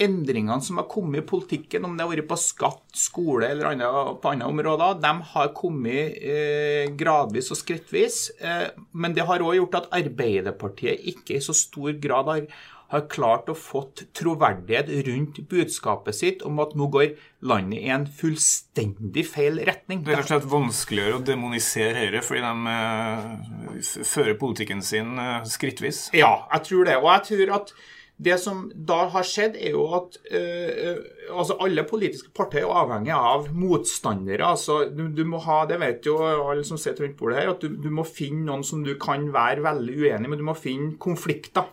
endringene 0.00 0.62
som 0.64 0.80
har 0.80 0.88
kommet 0.90 1.22
i 1.22 1.26
politikken, 1.28 1.84
om 1.84 1.96
det 1.96 2.06
har 2.06 2.12
vært 2.14 2.30
på 2.30 2.40
skatt, 2.40 2.82
skole 2.96 3.50
eller 3.50 3.70
andre, 3.72 4.16
på 4.22 4.32
andre 4.32 4.48
områder, 4.50 4.98
de 5.02 5.12
har 5.34 5.54
kommet 5.56 6.18
eh, 6.18 6.90
gradvis 6.98 7.52
og 7.52 7.60
skrittvis. 7.60 8.22
Eh, 8.40 8.68
men 8.92 9.16
det 9.16 9.28
har 9.28 9.44
òg 9.44 9.58
gjort 9.60 9.80
at 9.82 9.94
Arbeiderpartiet 10.00 11.08
ikke 11.12 11.38
i 11.38 11.44
så 11.44 11.56
stor 11.56 11.92
grad 12.00 12.30
har, 12.30 12.46
har 12.90 13.04
klart 13.12 13.50
å 13.52 13.54
fått 13.54 14.06
troverdighet 14.18 14.90
rundt 15.06 15.42
budskapet 15.50 16.16
sitt 16.16 16.42
om 16.46 16.58
at 16.64 16.74
nå 16.78 16.88
går 16.90 17.12
landet 17.46 17.84
i 17.84 17.92
en 17.94 18.08
fullstendig 18.08 19.26
feil 19.30 19.60
retning. 19.68 20.02
Det 20.06 20.16
er 20.16 20.22
rett 20.22 20.30
og 20.30 20.34
slett 20.34 20.50
vanskeligere 20.50 21.20
å 21.20 21.24
demonisere 21.28 21.94
Høyre 22.00 22.24
fordi 22.26 22.42
de 22.48 22.74
eh, 22.74 24.02
fører 24.16 24.40
politikken 24.40 24.82
sin 24.82 25.14
eh, 25.20 25.40
skrittvis? 25.48 26.08
Ja, 26.16 26.34
jeg 26.56 26.70
tror 26.72 26.90
det. 26.90 26.98
Og 27.02 27.10
jeg 27.12 27.26
tror 27.30 27.58
at 27.60 27.74
det 28.20 28.36
som 28.42 28.66
da 28.74 29.06
har 29.14 29.24
skjedd, 29.24 29.56
er 29.56 29.72
jo 29.72 29.86
at 29.96 30.18
uh, 30.28 31.00
altså 31.32 31.56
alle 31.64 31.86
politiske 31.88 32.32
partier 32.36 32.66
er 32.66 32.80
avhengig 32.82 33.14
av 33.16 33.48
motstandere. 33.56 34.44
altså 34.44 34.82
du, 34.92 35.06
du, 35.08 35.24
må 35.28 35.40
ha, 35.46 35.62
Det 35.68 35.80
vet 35.80 36.06
jo 36.08 36.18
alle 36.20 36.64
som 36.66 36.80
sitter 36.80 37.06
rundt 37.06 37.16
bordet 37.20 37.40
her, 37.40 37.54
at 37.54 37.64
du, 37.64 37.72
du, 37.80 37.88
må 37.94 38.04
finne 38.04 38.44
noen 38.48 38.66
som 38.66 38.84
du 38.84 38.92
kan 39.00 39.30
være 39.32 39.64
veldig 39.64 39.96
uenig 40.02 40.28
med. 40.28 40.42
Du 40.42 40.48
må 40.50 40.56
finne 40.58 40.96
konflikter. 41.00 41.72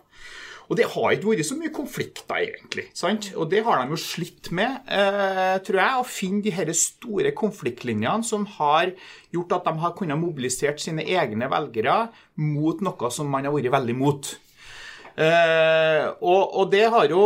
Og 0.68 0.76
det 0.76 0.84
har 0.92 1.14
ikke 1.14 1.30
vært 1.30 1.48
så 1.48 1.56
mye 1.56 1.72
konflikter, 1.72 2.40
egentlig. 2.42 2.88
sant? 2.96 3.30
Og 3.40 3.48
det 3.52 3.62
har 3.64 3.80
de 3.80 3.94
jo 3.96 4.00
slitt 4.00 4.50
med, 4.52 4.82
uh, 4.88 5.56
tror 5.64 5.80
jeg, 5.80 6.00
å 6.00 6.08
finne 6.08 6.44
de 6.44 6.52
her 6.52 6.72
store 6.76 7.32
konfliktlinjene 7.36 8.24
som 8.24 8.44
har 8.58 8.92
gjort 9.32 9.56
at 9.56 9.68
de 9.68 9.84
har 9.84 9.96
kunnet 9.96 10.20
mobilisert 10.20 10.80
sine 10.80 11.04
egne 11.04 11.48
velgere 11.52 12.02
mot 12.40 12.84
noe 12.84 13.12
som 13.12 13.32
man 13.32 13.48
har 13.48 13.56
vært 13.56 13.72
veldig 13.80 13.96
mot. 13.96 14.36
Uh, 15.18 16.14
og, 16.22 16.42
og 16.54 16.68
det, 16.70 16.84
har 16.94 17.08
jo, 17.10 17.22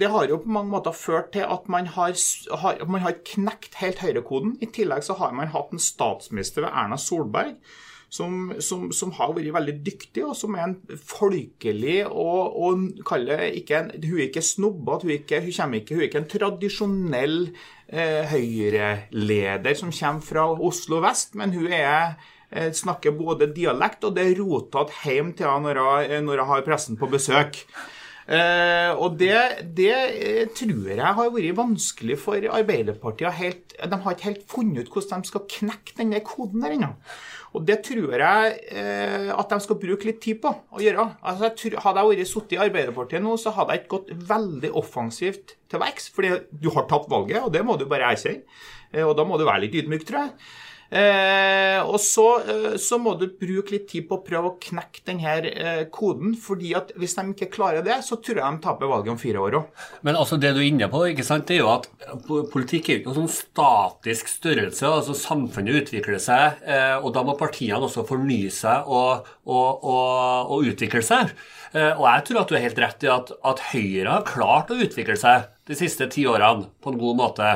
det, 0.00 0.08
har 0.08 0.30
jo, 0.30 0.38
på 0.40 0.48
mange 0.48 0.72
måter 0.72 0.94
ført 0.96 1.34
til 1.34 1.44
at 1.44 1.66
man 1.68 1.90
har, 1.92 2.14
har, 2.62 2.78
man 2.88 3.04
har 3.04 3.18
knekt 3.34 3.76
helt 3.82 4.00
høyrekoden. 4.00 4.54
I 4.64 4.70
tillegg 4.72 5.04
så 5.04 5.18
har 5.18 5.34
man 5.36 5.52
hatt 5.52 5.74
en 5.74 5.82
statsminister 5.82 6.64
ved 6.64 6.72
Erna 6.72 6.96
Solberg 6.96 7.58
som, 8.08 8.54
som, 8.64 8.86
som, 8.96 9.12
har 9.18 9.34
vært 9.36 9.52
veldig 9.52 9.74
dyktig, 9.84 10.24
og 10.24 10.32
som 10.40 10.56
er 10.56 10.70
en 10.70 10.78
folkelig 11.04 11.98
og, 12.06 12.56
og 12.56 12.86
ikke 13.04 13.82
en, 13.82 13.92
Hun 14.00 14.16
er 14.16 14.24
ikke 14.30 14.44
snobbete, 14.48 15.04
hun, 15.04 15.28
hun, 15.28 15.52
hun, 15.68 16.00
er 16.00 16.06
ikke 16.08 16.22
en 16.22 16.30
tradisjonell 16.32 17.38
eh, 17.92 18.24
høyreleder 18.32 19.76
som 19.76 19.92
kommer 19.92 20.24
fra 20.24 20.48
Oslo 20.56 21.02
vest, 21.04 21.36
men 21.36 21.52
hun 21.52 21.68
er 21.68 22.16
Eh, 22.16 22.37
snakker 22.48 23.12
både 23.12 23.50
dialekt, 23.52 24.06
og 24.08 24.14
det 24.16 24.24
er 24.24 24.38
rotete 24.40 24.94
hjem 25.04 25.34
til 25.36 25.50
henne 25.50 25.74
når, 25.76 26.14
når 26.24 26.40
jeg 26.40 26.48
har 26.48 26.66
pressen 26.66 26.96
på 26.96 27.10
besøk. 27.12 27.58
Uh, 28.28 28.92
og 29.00 29.14
det, 29.16 29.36
det 29.72 29.92
eh, 29.96 30.48
tror 30.52 30.90
jeg 30.90 31.00
har 31.00 31.30
vært 31.32 31.56
vanskelig 31.56 32.18
for 32.20 32.44
Arbeiderpartiet. 32.58 33.32
Helt, 33.38 33.72
de 33.72 33.98
har 34.04 34.16
ikke 34.16 34.26
helt 34.26 34.42
funnet 34.52 34.84
ut 34.84 34.90
hvordan 34.92 35.24
de 35.24 35.30
skal 35.30 35.46
knekke 35.48 35.96
denne 35.96 36.20
koden 36.26 36.60
der 36.60 36.74
ennå. 36.76 36.90
Og 37.56 37.64
det 37.64 37.78
tror 37.86 38.12
jeg 38.20 38.58
uh, 38.68 39.32
at 39.32 39.54
de 39.54 39.60
skal 39.64 39.80
bruke 39.80 40.10
litt 40.10 40.20
tid 40.20 40.42
på 40.44 40.52
å 40.52 40.84
gjøre. 40.84 41.08
Altså, 41.22 41.48
jeg 41.48 41.56
tror, 41.62 41.78
hadde 41.86 42.04
jeg 42.04 42.12
vært 42.12 42.32
sittet 42.34 42.56
i 42.58 42.62
Arbeiderpartiet 42.66 43.24
nå, 43.24 43.38
så 43.40 43.54
hadde 43.56 43.72
jeg 43.72 43.86
ikke 43.86 43.94
gått 43.96 44.14
veldig 44.34 44.74
offensivt 44.82 45.56
til 45.72 45.84
verks. 45.86 46.12
Fordi 46.12 46.36
du 46.52 46.68
har 46.76 46.84
tapt 46.90 47.08
valget, 47.08 47.40
og 47.40 47.54
det 47.56 47.64
må 47.64 47.80
du 47.80 47.88
bare 47.88 48.12
erkjenne. 48.12 48.44
Uh, 48.92 49.06
og 49.08 49.16
da 49.16 49.24
må 49.24 49.40
du 49.40 49.48
være 49.48 49.64
litt 49.64 49.80
ydmyk, 49.80 50.04
tror 50.04 50.26
jeg. 50.26 50.50
Eh, 50.88 51.78
og 51.84 51.98
så, 52.00 52.24
eh, 52.48 52.76
så, 52.80 52.96
må 52.96 53.12
du 53.20 53.26
bruke 53.28 53.74
litt 53.74 53.90
tid 53.90 54.06
på 54.08 54.16
å 54.16 54.22
prøve 54.24 54.52
å 54.54 54.56
knekke 54.62 55.02
denne 55.04 55.34
eh, 55.50 55.82
koden. 55.92 56.32
fordi 56.40 56.72
at 56.78 56.94
hvis 56.96 57.16
de 57.18 57.24
ikke 57.34 57.50
klarer 57.52 57.84
det, 57.84 57.98
så 58.06 58.16
tror 58.16 58.40
jeg 58.40 58.56
de 58.56 58.64
taper 58.64 58.88
valget 58.88 59.12
om 59.12 59.20
fire 59.20 59.42
år 59.42 59.58
òg. 59.60 59.84
Men 60.06 60.16
altså 60.16 60.38
det 60.40 60.54
du 60.56 60.62
er 60.62 60.70
inne 60.70 60.88
på, 60.88 61.04
ikke 61.12 61.26
sant, 61.26 61.46
det 61.48 61.58
er 61.58 61.62
jo 61.62 61.74
at 61.74 61.88
politikk 62.52 62.88
er 62.88 62.96
jo 62.96 63.02
ikke 63.02 63.12
noen 63.12 63.28
sånn 63.28 63.36
statisk 63.36 64.32
størrelse. 64.32 64.86
altså 64.88 65.16
Samfunnet 65.18 65.82
utvikler 65.82 66.22
seg, 66.22 66.64
eh, 66.64 66.96
og 66.96 67.12
da 67.16 67.24
må 67.26 67.36
partiene 67.36 67.84
også 67.84 68.06
fornye 68.08 68.50
seg 68.54 68.88
og, 68.88 69.28
og, 69.44 69.84
og, 69.84 70.56
og 70.56 70.72
utvikle 70.72 71.04
seg. 71.04 71.36
Eh, 71.76 71.92
og 71.92 72.06
jeg 72.08 72.28
tror 72.28 72.42
at 72.42 72.48
du 72.48 72.56
er 72.56 72.64
helt 72.64 72.80
rett 72.80 73.04
i 73.04 73.12
at, 73.12 73.32
at 73.44 73.66
Høyre 73.74 74.12
har 74.14 74.28
klart 74.28 74.72
å 74.72 74.78
utvikle 74.80 75.18
seg 75.20 75.50
de 75.68 75.76
siste 75.76 76.08
ti 76.12 76.24
årene 76.28 76.70
på 76.80 76.94
en 76.94 77.00
god 77.00 77.20
måte. 77.20 77.50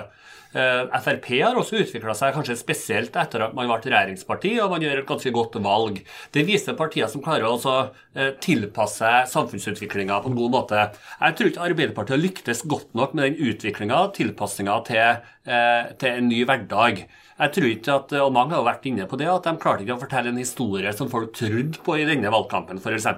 Eh, 0.52 0.98
Frp 1.00 1.28
har 1.40 1.56
også 1.56 1.78
utvikla 1.80 2.12
seg, 2.16 2.34
kanskje 2.36 2.58
spesielt 2.60 3.14
etter 3.16 3.46
at 3.46 3.54
man 3.56 3.70
ble 3.70 3.78
regjeringsparti 3.86 4.52
og 4.60 4.74
man 4.74 4.84
gjør 4.84 5.00
et 5.00 5.08
ganske 5.08 5.32
godt 5.32 5.56
valg. 5.64 6.00
Det 6.34 6.44
viser 6.48 6.76
partier 6.76 7.08
som 7.08 7.22
klarer 7.24 7.48
å 7.48 7.56
eh, 7.72 8.34
tilpasse 8.42 9.12
samfunnsutviklinga 9.32 10.20
på 10.20 10.32
en 10.32 10.36
god 10.36 10.54
måte. 10.58 10.84
Jeg 11.16 11.38
tror 11.38 11.50
ikke 11.50 11.68
Arbeiderpartiet 11.70 12.20
lyktes 12.20 12.64
godt 12.68 12.92
nok 12.98 13.16
med 13.16 13.30
den 13.30 13.52
utviklinga 13.52 14.02
og 14.08 14.16
tilpassinga 14.18 14.76
til, 14.88 15.22
eh, 15.48 15.92
til, 15.96 16.18
en 16.20 16.28
ny 16.28 16.42
hverdag. 16.48 17.04
Jeg 17.42 17.54
tror 17.56 17.68
ikke 17.70 17.94
at, 17.96 18.12
og 18.20 18.34
Mange 18.36 18.54
har 18.58 18.66
vært 18.66 18.84
inne 18.90 19.08
på 19.08 19.16
det, 19.18 19.30
at 19.32 19.48
de 19.48 19.54
klarte 19.62 19.86
ikke 19.86 19.96
å 19.96 20.02
fortelle 20.02 20.34
en 20.34 20.42
historie 20.42 20.92
som 20.94 21.08
folk 21.10 21.32
trodde 21.38 21.80
på 21.82 21.96
i 21.96 22.04
denne 22.06 22.30
valgkampen, 22.30 22.82
f.eks. 22.82 23.08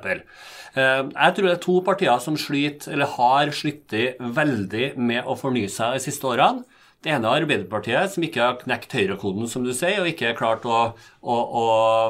Jeg 0.75 1.35
tror 1.35 1.47
det 1.47 1.53
er 1.53 1.61
to 1.63 1.75
partier 1.87 2.23
som 2.23 2.39
sliter, 2.39 2.95
eller 2.95 3.11
har 3.19 3.51
slitt 3.55 3.93
veldig 4.19 4.95
med 4.99 5.27
å 5.27 5.37
fornye 5.39 5.71
seg 5.71 5.99
de 5.99 6.07
siste 6.07 6.31
årene. 6.31 6.65
Det 7.05 7.13
ene 7.13 7.29
er 7.29 7.45
Arbeiderpartiet, 7.45 8.15
som 8.15 8.25
ikke 8.25 8.41
har 8.41 8.61
knekt 8.63 8.95
høyrekoden, 8.97 9.45
som 9.51 9.65
du 9.67 9.75
sier, 9.77 10.01
og 10.01 10.09
ikke 10.09 10.31
har 10.31 10.39
klart 10.39 10.65
å, 10.65 10.79
å, 11.21 11.35
å 11.37 11.65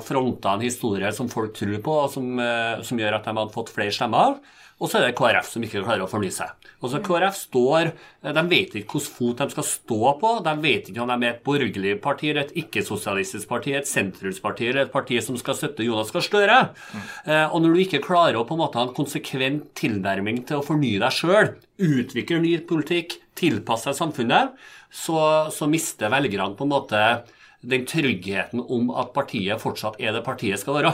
fronte 0.07 0.53
en 0.53 0.63
historie 0.63 1.11
som 1.17 1.31
folk 1.33 1.57
tror 1.59 1.81
på, 1.83 1.97
og 2.05 2.13
som, 2.15 2.29
eh, 2.39 2.85
som 2.87 3.01
gjør 3.03 3.19
at 3.19 3.27
de 3.27 3.35
har 3.41 3.51
fått 3.57 3.75
flere 3.75 3.95
stemmer. 3.95 4.39
Og 4.83 4.91
så 4.91 4.99
er 4.99 5.09
det 5.09 5.17
KrF 5.19 5.49
som 5.49 5.65
ikke 5.65 5.83
klarer 5.85 6.03
å 6.05 6.11
fornye 6.11 6.35
seg. 6.35 6.51
Og 6.83 6.91
så 6.91 6.99
KrF 7.03 7.37
står, 7.39 7.93
De 8.25 8.43
vet 8.51 8.75
ikke 8.75 8.99
hvilken 8.99 9.15
fot 9.17 9.39
de 9.39 9.55
skal 9.55 9.67
stå 9.69 10.13
på. 10.21 10.31
De 10.45 10.55
vet 10.65 10.91
ikke 10.91 11.03
om 11.05 11.11
de 11.13 11.17
er 11.17 11.37
et 11.37 11.45
borgerlig 11.47 11.95
parti, 12.03 12.31
eller 12.31 12.47
et 12.47 12.57
ikke-sosialistisk 12.65 13.49
parti, 13.49 13.75
et 13.75 13.89
sentrumsparti 13.89 14.69
eller 14.69 14.87
et 14.87 14.93
parti 14.93 15.21
som 15.23 15.39
skal 15.41 15.59
støtte 15.59 15.87
Jonas 15.87 16.11
Gahr 16.15 16.27
Støre. 16.27 16.59
Mm. 16.91 17.05
Og 17.55 17.59
når 17.63 17.75
du 17.75 17.83
ikke 17.85 18.03
klarer 18.05 18.41
å 18.41 18.47
på 18.49 18.59
en 18.59 18.65
måte 18.65 18.81
ha 18.81 18.89
en 18.89 18.97
konsekvent 18.97 19.71
tilnærming 19.79 20.43
til 20.49 20.59
å 20.59 20.67
fornye 20.67 21.03
deg 21.05 21.17
sjøl, 21.17 21.55
utvikle 21.79 22.43
ny 22.43 22.57
politikk, 22.67 23.21
tilpasse 23.39 23.91
deg 23.91 23.99
samfunnet, 24.01 24.59
så, 24.95 25.51
så 25.51 25.67
mister 25.71 26.13
velgerne 26.13 26.55
på 26.55 26.67
en 26.67 26.73
måte 26.75 27.05
den 27.65 27.87
tryggheten 27.89 28.61
om 28.63 28.91
at 28.95 29.15
partiet 29.17 29.63
fortsatt 29.63 29.99
er 29.99 30.15
det 30.15 30.25
partiet 30.27 30.61
skal 30.61 30.79
være. 30.79 30.93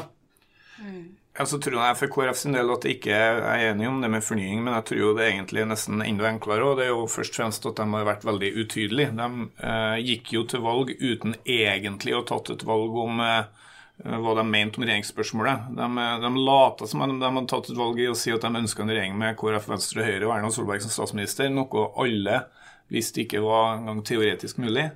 Mm. 0.81 1.09
Ja, 1.39 1.47
så 1.47 1.61
tror 1.63 1.79
jeg 1.79 1.97
For 1.97 2.11
KrF 2.13 2.39
sin 2.41 2.57
del 2.57 2.71
at 2.73 2.85
jeg 2.85 2.99
ikke 2.99 3.17
er 3.17 3.63
enig 3.71 3.87
om 3.89 4.01
det 4.03 4.11
med 4.13 4.25
fornying, 4.25 4.65
men 4.65 4.75
jeg 4.79 4.87
tror 4.89 5.01
jo 5.01 5.13
det 5.17 5.25
er 5.25 5.35
egentlig 5.35 5.67
nesten 5.71 6.03
enda 6.05 6.27
enklere. 6.29 6.67
og 6.67 6.81
Det 6.81 6.89
er 6.89 6.93
jo 6.93 7.07
først 7.09 7.33
og 7.33 7.39
fremst 7.39 7.69
at 7.71 7.79
de 7.79 7.87
har 7.95 8.09
vært 8.09 8.27
veldig 8.29 8.51
utydelige. 8.59 9.15
De 9.21 9.47
eh, 9.71 9.97
gikk 10.11 10.33
jo 10.35 10.45
til 10.51 10.65
valg 10.65 10.93
uten 10.99 11.37
egentlig 11.45 12.17
å 12.17 12.23
ha 12.23 12.29
tatt 12.33 12.53
et 12.57 12.67
valg 12.67 12.99
om 13.05 13.23
eh, 13.25 13.71
hva 14.01 14.35
de 14.37 14.47
mente 14.49 14.81
om 14.81 14.87
regjeringsspørsmålet. 14.89 15.71
De, 15.79 15.89
de 16.25 16.33
lata 16.51 16.89
som 16.91 17.05
de, 17.05 17.19
de 17.21 17.31
hadde 17.31 17.47
tatt 17.53 17.71
et 17.71 17.79
valg 17.79 18.01
i 18.01 18.11
å 18.11 18.17
si 18.19 18.35
at 18.35 18.45
de 18.45 18.63
ønska 18.65 18.85
en 18.85 18.93
regjering 18.93 19.17
med 19.21 19.39
KrF, 19.41 19.69
Venstre, 19.71 20.09
Høyre 20.09 20.27
og 20.27 20.35
Erna 20.39 20.53
Solberg 20.55 20.85
som 20.85 20.93
statsminister, 20.93 21.53
noe 21.53 21.89
alle 22.01 22.43
visste 22.91 23.25
ikke 23.25 23.43
var 23.45 23.79
engang 23.79 24.05
teoretisk 24.07 24.61
mulig. 24.63 24.91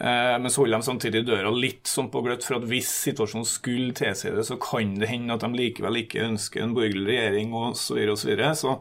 Eh, 0.00 0.38
men 0.38 0.50
så 0.50 0.62
holder 0.62 0.78
de 0.78 0.86
samtidig 0.86 1.24
døra 1.26 1.50
litt 1.50 1.90
sånn 1.90 2.10
på 2.12 2.22
gløtt, 2.22 2.44
for 2.46 2.60
at 2.60 2.66
hvis 2.70 2.90
situasjonen 3.08 3.46
skulle 3.48 3.96
tilsi 3.98 4.30
det, 4.30 4.44
så 4.46 4.58
kan 4.62 4.94
det 5.00 5.10
hende 5.10 5.34
at 5.34 5.42
de 5.42 5.50
likevel 5.58 6.04
ikke 6.04 6.26
ønsker 6.28 6.62
en 6.62 6.74
borgerlig 6.76 7.16
regjering 7.16 7.54
osv. 7.58 7.98
Og 8.12 8.20
så, 8.20 8.76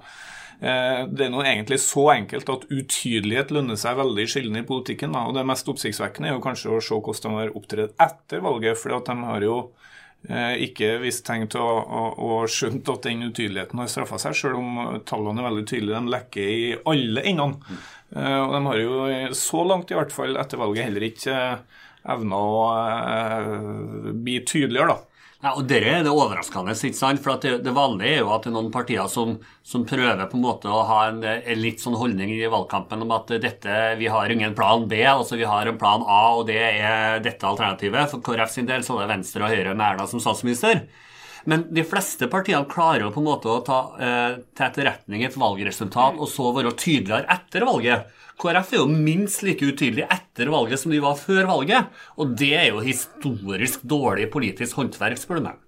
eh, 0.61 1.01
det 1.09 1.25
er 1.25 1.33
nå 1.33 1.41
egentlig 1.41 1.81
så 1.81 2.05
enkelt 2.13 2.53
at 2.53 2.69
utydelighet 2.69 3.55
lønner 3.55 3.81
seg 3.81 3.97
veldig 3.97 4.27
sjelden 4.29 4.61
i 4.61 4.67
politikken. 4.67 5.17
Da. 5.17 5.25
Og 5.25 5.33
det 5.39 5.47
mest 5.49 5.73
oppsiktsvekkende 5.73 6.29
er 6.29 6.37
jo 6.37 6.45
kanskje 6.45 6.75
å 6.75 6.85
se 6.85 7.01
hvordan 7.01 7.33
de 7.33 7.41
har 7.41 7.57
opptredd 7.57 7.97
etter 7.97 8.45
valget. 8.45 8.77
For 8.77 8.93
de 8.93 9.17
har 9.31 9.49
jo 9.49 9.57
eh, 10.29 10.53
ikke 10.69 10.99
vist 11.01 11.25
tegn 11.25 11.49
til 11.49 11.65
å, 11.65 11.81
å, 11.81 12.07
å 12.29 12.39
skjønt 12.45 12.93
at 12.93 13.09
den 13.09 13.25
utydeligheten 13.31 13.81
har 13.81 13.89
straffa 13.89 14.21
seg, 14.21 14.37
selv 14.37 14.61
om 14.61 15.01
tallene 15.01 15.41
er 15.41 15.49
veldig 15.49 15.65
tydelige. 15.65 15.97
De 15.97 16.17
lekker 16.19 16.57
i 16.61 16.73
alle 16.93 17.25
endene. 17.25 17.81
Eh, 18.15 18.39
og 18.39 18.53
de 18.55 18.63
har 18.69 18.79
jo 18.79 19.35
så 19.35 19.65
langt 19.67 19.91
i 19.91 19.97
hvert 19.97 20.15
fall 20.15 20.39
etter 20.39 20.61
valget 20.61 20.87
heller 20.87 21.05
ikke 21.09 21.35
eh, 21.35 21.83
evna 22.13 22.39
å 22.39 22.63
eh, 22.71 24.11
bli 24.15 24.41
tydeligere, 24.47 24.95
da. 24.95 25.03
Ja, 25.37 25.51
og 25.53 25.67
Det 25.69 25.77
er 25.85 25.99
det 26.01 26.09
overraskende. 26.09 26.73
ikke 26.73 26.97
sant? 26.97 27.21
For 27.21 27.37
det, 27.37 27.59
det, 27.61 27.73
vanlige 27.75 28.15
er 28.15 28.23
jo 28.23 28.31
at 28.33 28.47
det 28.47 28.49
er 28.49 28.55
noen 28.55 28.71
partier 28.73 29.05
som, 29.11 29.35
som 29.61 29.83
prøver 29.85 30.23
på 30.31 30.39
en 30.39 30.45
måte 30.47 30.71
å 30.71 30.79
ha 30.87 31.01
en, 31.11 31.19
en, 31.21 31.59
litt 31.61 31.83
sånn 31.83 31.97
holdning 31.99 32.31
i 32.33 32.49
valgkampen 32.49 33.05
om 33.05 33.13
at 33.13 33.35
dette, 33.43 33.75
vi 33.99 34.09
har 34.09 34.33
ingen 34.33 34.55
plan 34.57 34.87
B, 34.89 35.03
altså 35.05 35.37
vi 35.37 35.45
har 35.45 35.69
en 35.69 35.77
plan 35.77 36.01
A, 36.01 36.23
og 36.39 36.47
det 36.49 36.57
er 36.57 37.21
dette 37.21 37.45
alternativet. 37.45 38.09
For 38.09 38.23
KrF 38.25 38.55
sin 38.55 38.69
del 38.71 38.87
så 38.87 38.97
er 38.97 39.05
det 39.05 39.13
Venstre 39.13 39.45
og 39.45 39.53
Høyre 39.53 39.75
med 39.75 39.85
Erna 39.91 40.09
som 40.09 40.23
statsminister. 40.23 40.87
Men 41.47 41.63
de 41.71 41.83
fleste 41.87 42.27
partiene 42.31 42.67
klarer 42.67 43.05
jo 43.05 43.11
på 43.15 43.21
en 43.23 43.29
måte 43.29 43.51
å 43.51 43.63
ta 43.65 43.79
eh, 44.03 44.39
til 44.51 44.65
etterretning 44.67 45.23
et 45.23 45.37
valgresultat 45.39 46.19
og 46.19 46.27
så 46.31 46.51
være 46.55 46.75
tydeligere 46.75 47.27
etter 47.37 47.63
valget. 47.67 48.09
KrF 48.37 48.73
er 48.73 48.81
jo 48.81 48.89
minst 48.91 49.45
like 49.47 49.65
utydelig 49.65 50.05
etter 50.13 50.51
valget 50.53 50.81
som 50.81 50.91
de 50.93 50.99
var 51.01 51.15
før 51.17 51.47
valget. 51.49 51.87
Og 52.19 52.35
det 52.37 52.51
er 52.59 52.67
jo 52.69 52.83
historisk 52.83 53.87
dårlig 53.87 54.27
politisk 54.33 54.77
håndverk, 54.81 55.17
spør 55.21 55.39
du 55.39 55.47
meg. 55.47 55.63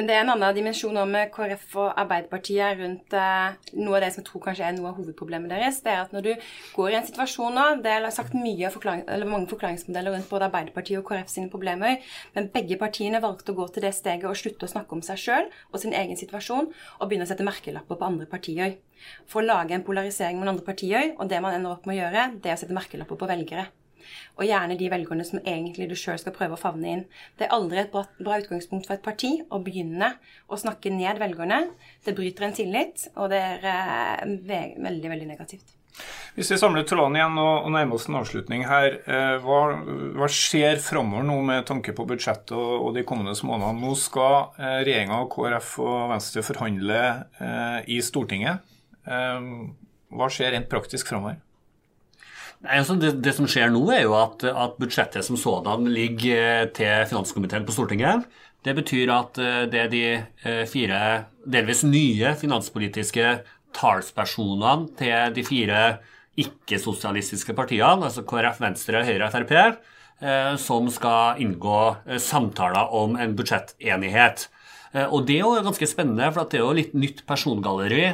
Men 0.00 0.06
det 0.08 0.14
er 0.16 0.22
en 0.22 0.30
annen 0.32 0.54
dimensjon 0.56 0.96
med 1.12 1.28
KrF 1.28 1.74
og 1.76 1.98
Arbeiderpartiet 2.00 2.78
rundt 2.78 3.12
eh, 3.20 3.56
noe 3.76 3.98
av 3.98 4.00
det 4.00 4.08
som 4.14 4.22
jeg 4.22 4.28
tror 4.30 4.40
kanskje 4.46 4.64
er 4.64 4.72
noe 4.72 4.88
av 4.88 4.96
hovedproblemet 4.96 5.52
deres. 5.52 5.82
Det 5.84 5.90
er 5.92 5.98
at 6.06 6.14
når 6.16 6.24
du 6.24 6.30
går 6.72 6.94
i 6.94 6.96
en 6.96 7.04
situasjon 7.04 7.52
nå 7.52 7.66
Det 7.84 7.92
er 7.92 8.06
sagt 8.08 8.32
forklaring, 8.32 9.02
mange 9.28 9.50
forklaringsmodeller 9.50 10.14
rundt 10.16 10.30
både 10.30 10.46
Arbeiderpartiet 10.48 11.02
og 11.02 11.04
KrF 11.10 11.28
sine 11.28 11.52
problemer, 11.52 12.00
men 12.32 12.48
begge 12.54 12.78
partiene 12.80 13.20
valgte 13.20 13.52
å 13.52 13.58
gå 13.58 13.66
til 13.74 13.84
det 13.84 13.92
steget 13.98 14.24
og 14.24 14.40
slutte 14.40 14.64
å 14.64 14.72
snakke 14.72 14.96
om 14.96 15.04
seg 15.04 15.20
sjøl 15.20 15.50
og 15.68 15.76
sin 15.82 15.92
egen 15.92 16.16
situasjon 16.16 16.70
og 16.72 17.04
begynne 17.04 17.28
å 17.28 17.32
sette 17.34 17.44
merkelapper 17.44 18.00
på 18.00 18.08
andre 18.08 18.30
partier. 18.30 18.78
For 19.28 19.42
å 19.42 19.50
lage 19.50 19.76
en 19.76 19.84
polarisering 19.84 20.40
med 20.40 20.54
andre 20.54 20.64
partier, 20.64 21.12
og 21.18 21.28
det 21.28 21.44
man 21.44 21.60
ender 21.60 21.76
opp 21.76 21.84
med 21.84 21.98
å 21.98 22.00
gjøre, 22.06 22.26
det 22.40 22.54
er 22.54 22.56
å 22.56 22.64
sette 22.64 22.80
merkelapper 22.80 23.20
på 23.20 23.28
velgere. 23.28 23.68
Og 24.38 24.46
gjerne 24.48 24.78
de 24.80 24.90
velgerne 24.92 25.26
som 25.26 25.42
egentlig 25.42 25.90
du 25.90 25.96
sjøl 25.98 26.20
skal 26.20 26.34
prøve 26.36 26.56
å 26.56 26.60
favne 26.60 26.94
inn. 26.94 27.02
Det 27.38 27.48
er 27.48 27.56
aldri 27.56 27.82
et 27.84 27.92
bra, 27.92 28.06
utgangspunkt 28.38 28.88
for 28.88 28.96
et 28.96 29.04
parti 29.04 29.34
å 29.50 29.60
begynne 29.64 30.14
å 30.48 30.60
snakke 30.60 30.92
ned 30.94 31.20
velgerne. 31.22 31.66
Det 32.06 32.16
bryter 32.16 32.48
en 32.48 32.56
tillit, 32.56 33.10
og 33.16 33.30
det 33.34 33.42
er 33.56 33.68
eh, 33.74 34.38
veldig, 34.48 35.12
veldig 35.12 35.30
negativt. 35.34 35.76
Hvis 36.36 36.52
vi 36.52 36.58
samler 36.60 36.86
trådene 36.86 37.18
igjen 37.18 37.38
og 37.42 37.66
nærmer 37.74 37.98
oss 37.98 38.06
en 38.08 38.20
avslutning 38.20 38.62
her, 38.68 39.00
eh, 39.02 39.34
hva, 39.42 39.58
hva, 40.16 40.28
skjer 40.30 40.78
framover 40.82 41.26
nå 41.26 41.36
med 41.46 41.66
tanke 41.68 41.94
på 41.96 42.06
budsjettet 42.08 42.54
og, 42.56 42.72
og, 42.78 42.90
de 42.96 43.04
kommende 43.06 43.34
månedene? 43.46 43.82
Nå 43.82 43.96
skal 43.98 44.54
eh, 44.54 44.80
regjeringa 44.86 45.20
KrF 45.32 45.74
og 45.82 45.98
Venstre 46.14 46.46
forhandle 46.46 47.02
eh, 47.42 47.78
i 47.96 48.00
Stortinget. 48.06 48.62
Eh, 49.04 49.50
hva 50.14 50.30
skjer 50.32 50.54
rent 50.54 50.70
praktisk 50.70 51.10
framover? 51.10 51.40
Altså 52.60 52.94
det, 53.00 53.14
det, 53.24 53.32
som 53.32 53.46
skjer 53.48 53.70
nå, 53.72 53.80
er 53.94 54.02
jo 54.04 54.14
at, 54.18 54.44
at 54.44 54.76
budsjettet 54.80 55.24
som 55.24 55.38
sådan 55.40 55.86
ligger 55.88 56.66
eh, 56.66 56.66
til 56.76 57.06
finanskomiteen 57.08 57.64
på 57.64 57.72
Stortinget. 57.72 58.26
Det 58.66 58.74
betyr 58.76 59.12
at 59.14 59.40
eh, 59.40 59.62
det 59.72 59.80
er 59.80 59.88
de 59.88 60.02
eh, 60.18 60.66
fire 60.68 61.00
delvis 61.48 61.86
nye 61.88 62.34
finanspolitiske 62.36 63.38
talspersonene 63.76 64.90
til 64.98 65.32
de 65.38 65.46
fire 65.46 65.80
ikke-sosialistiske 66.40 67.56
partiene, 67.56 68.04
altså 68.04 68.26
KrF, 68.28 68.60
Venstre, 68.60 69.04
Høyre 69.08 69.28
og 69.28 69.34
Frp, 69.34 69.52
som 70.60 70.86
skal 70.92 71.40
inngå 71.42 71.78
samtaler 72.20 72.92
om 72.96 73.16
en 73.20 73.34
budsjettenighet. 73.36 74.46
Og 75.10 75.26
det 75.28 75.38
er 75.38 75.44
jo 75.44 75.64
ganske 75.66 75.88
spennende, 75.88 76.30
for 76.32 76.48
det 76.48 76.60
er 76.60 76.64
jo 76.64 76.76
litt 76.76 76.96
nytt 76.96 77.22
persongalleri 77.28 78.10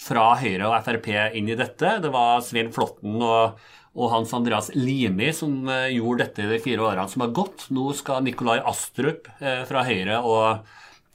fra 0.00 0.32
Høyre 0.40 0.70
og 0.70 0.80
Frp 0.86 1.10
inn 1.36 1.50
i 1.50 1.58
dette. 1.58 1.98
Det 2.02 2.10
var 2.12 2.40
Svein 2.44 2.72
Flåtten 2.74 3.20
og, 3.20 3.60
og, 3.94 4.06
Hans 4.14 4.34
Andreas 4.36 4.72
Limi 4.76 5.30
som 5.36 5.68
eh, 5.68 5.90
gjorde 5.96 6.24
dette 6.24 6.46
i 6.46 6.52
de 6.54 6.60
fire 6.62 6.86
årene 6.88 7.08
som 7.10 7.26
har 7.26 7.34
gått. 7.36 7.68
Nå 7.74 7.90
skal 7.98 8.24
Nikolai 8.24 8.60
Astrup 8.64 9.28
eh, 9.40 9.62
fra 9.68 9.84
Høyre 9.86 10.22
og, 10.24 10.70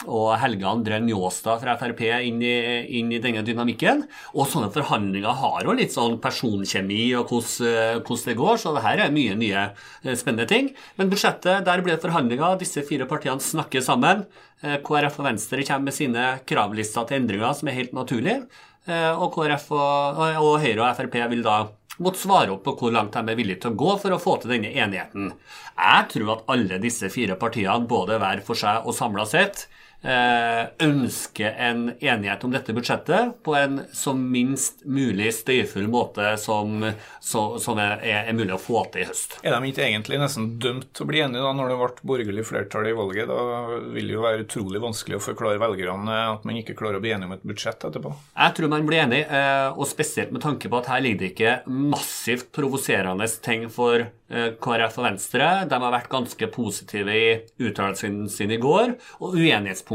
og 0.05 0.29
Helge 0.41 0.69
André 0.69 0.99
Njåstad 1.01 1.63
fra 1.63 1.77
Frp 1.81 2.03
inn 2.05 2.43
i, 2.45 2.53
inn 2.99 3.09
i, 3.15 3.21
denne 3.23 3.41
dynamikken. 3.47 4.05
Og 4.35 4.49
sånne 4.51 4.69
forhandlinger 4.75 5.41
har 5.41 5.65
jo 5.65 5.75
litt 5.79 5.95
sånn 5.95 6.19
personkjemi 6.21 7.07
og 7.17 7.33
hvordan, 7.33 8.03
hvordan 8.05 8.29
det 8.29 8.39
går, 8.43 8.61
så 8.61 8.75
det 8.75 8.85
her 8.85 9.05
er 9.07 9.17
mye 9.17 9.39
nye 9.39 9.65
eh, 9.71 10.13
spennende 10.13 10.49
ting. 10.51 10.69
Men 11.01 11.09
budsjettet, 11.09 11.65
der 11.65 11.81
blir 11.81 11.97
det 11.97 12.05
forhandlinger. 12.05 12.61
Disse 12.61 12.85
fire 12.85 13.09
partiene 13.09 13.41
snakker 13.41 13.81
sammen. 13.85 14.27
Eh, 14.61 14.77
KrF 14.85 15.19
og 15.19 15.27
Venstre 15.31 15.65
kommer 15.65 15.89
med 15.89 15.97
sine 15.97 16.29
kravlister 16.47 17.09
til 17.09 17.23
endringer, 17.23 17.57
som 17.57 17.69
er 17.69 17.79
helt 17.81 17.97
naturlig. 17.97 18.39
Eh, 18.85 19.11
og 19.17 19.33
KrF 19.33 19.71
og, 19.73 20.19
og 20.41 20.59
Høyre 20.61 20.83
og 20.85 20.99
Frp 20.99 21.17
vil 21.31 21.41
da 21.45 21.63
måtte 22.03 22.21
svare 22.21 22.51
opp 22.53 22.65
på 22.65 22.75
hvor 22.77 22.93
langt 22.93 23.15
de 23.15 23.31
er 23.31 23.37
villige 23.39 23.63
til 23.63 23.73
å 23.73 23.79
gå 23.79 23.95
for 24.01 24.13
å 24.13 24.19
få 24.21 24.35
til 24.41 24.51
denne 24.55 24.73
enigheten. 24.73 25.31
Jeg 25.79 26.09
tror 26.11 26.33
at 26.35 26.51
alle 26.53 26.79
disse 26.83 27.09
fire 27.13 27.37
partiene, 27.39 27.87
både 27.89 28.19
hver 28.21 28.43
for 28.45 28.59
seg 28.59 28.85
og 28.85 28.97
samla 28.97 29.25
sett, 29.29 29.65
ønsker 30.05 31.55
en 31.57 31.87
enighet 31.97 32.43
om 32.45 32.51
dette 32.53 32.73
budsjettet 32.75 33.35
på 33.45 33.55
en 33.57 33.79
så 33.93 34.13
minst 34.13 34.83
mulig 34.85 35.31
støyfull 35.33 35.87
måte 35.91 36.35
som, 36.41 36.83
så, 37.23 37.43
som 37.61 37.79
er, 37.81 37.97
er, 38.05 38.31
mulig 38.37 38.53
å 38.55 38.61
få 38.61 38.83
til 38.93 39.05
i 39.05 39.07
høst. 39.09 39.37
Er 39.41 39.55
de 39.55 39.71
ikke 39.71 39.85
egentlig 39.87 40.19
nesten 40.21 40.51
dømt 40.61 40.91
til 40.93 41.05
å 41.05 41.09
bli 41.09 41.23
enige 41.25 41.43
da, 41.45 41.53
når 41.57 41.71
det 41.71 41.79
ble 41.79 42.09
borgerlig 42.11 42.45
flertall 42.47 42.89
i 42.89 42.95
valget? 42.97 43.31
Da 43.31 43.79
vil 43.95 44.11
det 44.11 44.17
jo 44.17 44.25
være 44.25 44.45
utrolig 44.45 44.83
vanskelig 44.83 45.19
å 45.19 45.23
forklare 45.25 45.61
velgerne 45.61 46.19
at 46.35 46.45
man 46.47 46.59
ikke 46.61 46.77
klarer 46.77 46.99
å 46.99 47.05
bli 47.05 47.15
enige 47.15 47.31
om 47.31 47.37
et 47.37 47.47
budsjett 47.47 47.87
etterpå. 47.89 48.13
Jeg 48.35 48.57
tror 48.57 48.73
man 48.75 48.85
blir 48.89 49.05
enig, 49.05 49.23
eh, 49.25 49.69
og 49.73 49.89
spesielt 49.89 50.35
med 50.35 50.45
tanke 50.45 50.71
på 50.71 50.81
at 50.81 50.91
her 50.93 51.03
ligger 51.05 51.23
det 51.23 51.31
ikke 51.33 51.57
massivt 51.95 52.51
provoserende 52.55 53.27
ting 53.45 53.69
for 53.73 54.05
Eh, 54.25 54.55
KrF 54.57 54.95
og 54.97 55.05
Venstre 55.05 55.47
de 55.69 55.77
har 55.77 55.91
vært 55.93 56.09
ganske 56.09 56.47
positive 56.49 57.13
i 57.13 57.25
uttalelsene 57.61 58.25
sine 58.31 58.57
i 58.57 58.61
går. 58.61 58.95
Og 59.21 59.35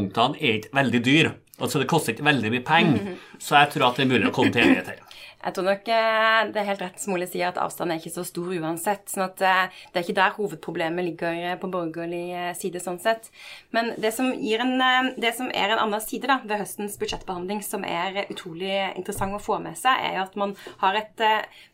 uenighetspunktene 0.01 0.41
er 0.41 0.59
ikke 0.61 0.75
veldig 0.81 1.05
dyre. 1.05 1.33
Altså 1.61 1.79
Det 1.79 1.89
koster 1.89 2.15
ikke 2.15 2.25
veldig 2.25 2.51
mye 2.55 2.65
penger, 2.65 3.17
så 3.39 3.57
jeg 3.61 3.71
tror 3.75 3.91
at 3.91 3.97
det 4.01 4.05
er 4.07 4.13
mulig 4.15 4.29
å 4.31 4.35
komme 4.35 4.53
til 4.53 4.63
enighet 4.65 4.87
her. 4.95 5.00
Jeg 5.41 5.55
tror 5.57 5.65
nok 5.65 5.87
eh, 5.89 6.39
det 6.53 6.61
er 6.61 6.67
helt 6.69 6.83
rett 6.85 7.01
som 7.01 7.15
Ole 7.15 7.25
sier, 7.29 7.49
at 7.49 7.59
avstanden 7.61 7.95
er 7.95 8.01
ikke 8.03 8.13
så 8.13 8.25
stor 8.29 8.51
uansett. 8.53 9.07
sånn 9.09 9.25
at 9.25 9.41
eh, 9.41 9.79
Det 9.89 10.01
er 10.01 10.05
ikke 10.05 10.17
der 10.19 10.35
hovedproblemet 10.37 11.07
ligger 11.07 11.33
eh, 11.33 11.57
på 11.61 11.71
borgerlig 11.73 12.53
side. 12.59 12.83
sånn 12.85 13.01
sett. 13.01 13.31
Men 13.73 13.95
det 14.01 14.13
som, 14.13 14.29
en, 14.35 15.15
det 15.17 15.33
som 15.39 15.49
er 15.49 15.73
en 15.73 15.81
annen 15.87 16.05
side 16.05 16.29
da, 16.29 16.41
ved 16.45 16.61
høstens 16.61 16.99
budsjettbehandling, 17.01 17.63
som 17.65 17.87
er 17.89 18.27
utrolig 18.27 18.75
interessant 18.99 19.37
å 19.37 19.41
få 19.41 19.57
med 19.65 19.79
seg, 19.81 19.97
er 20.11 20.21
at 20.21 20.37
man 20.41 20.53
har 20.83 20.99
et 20.99 21.25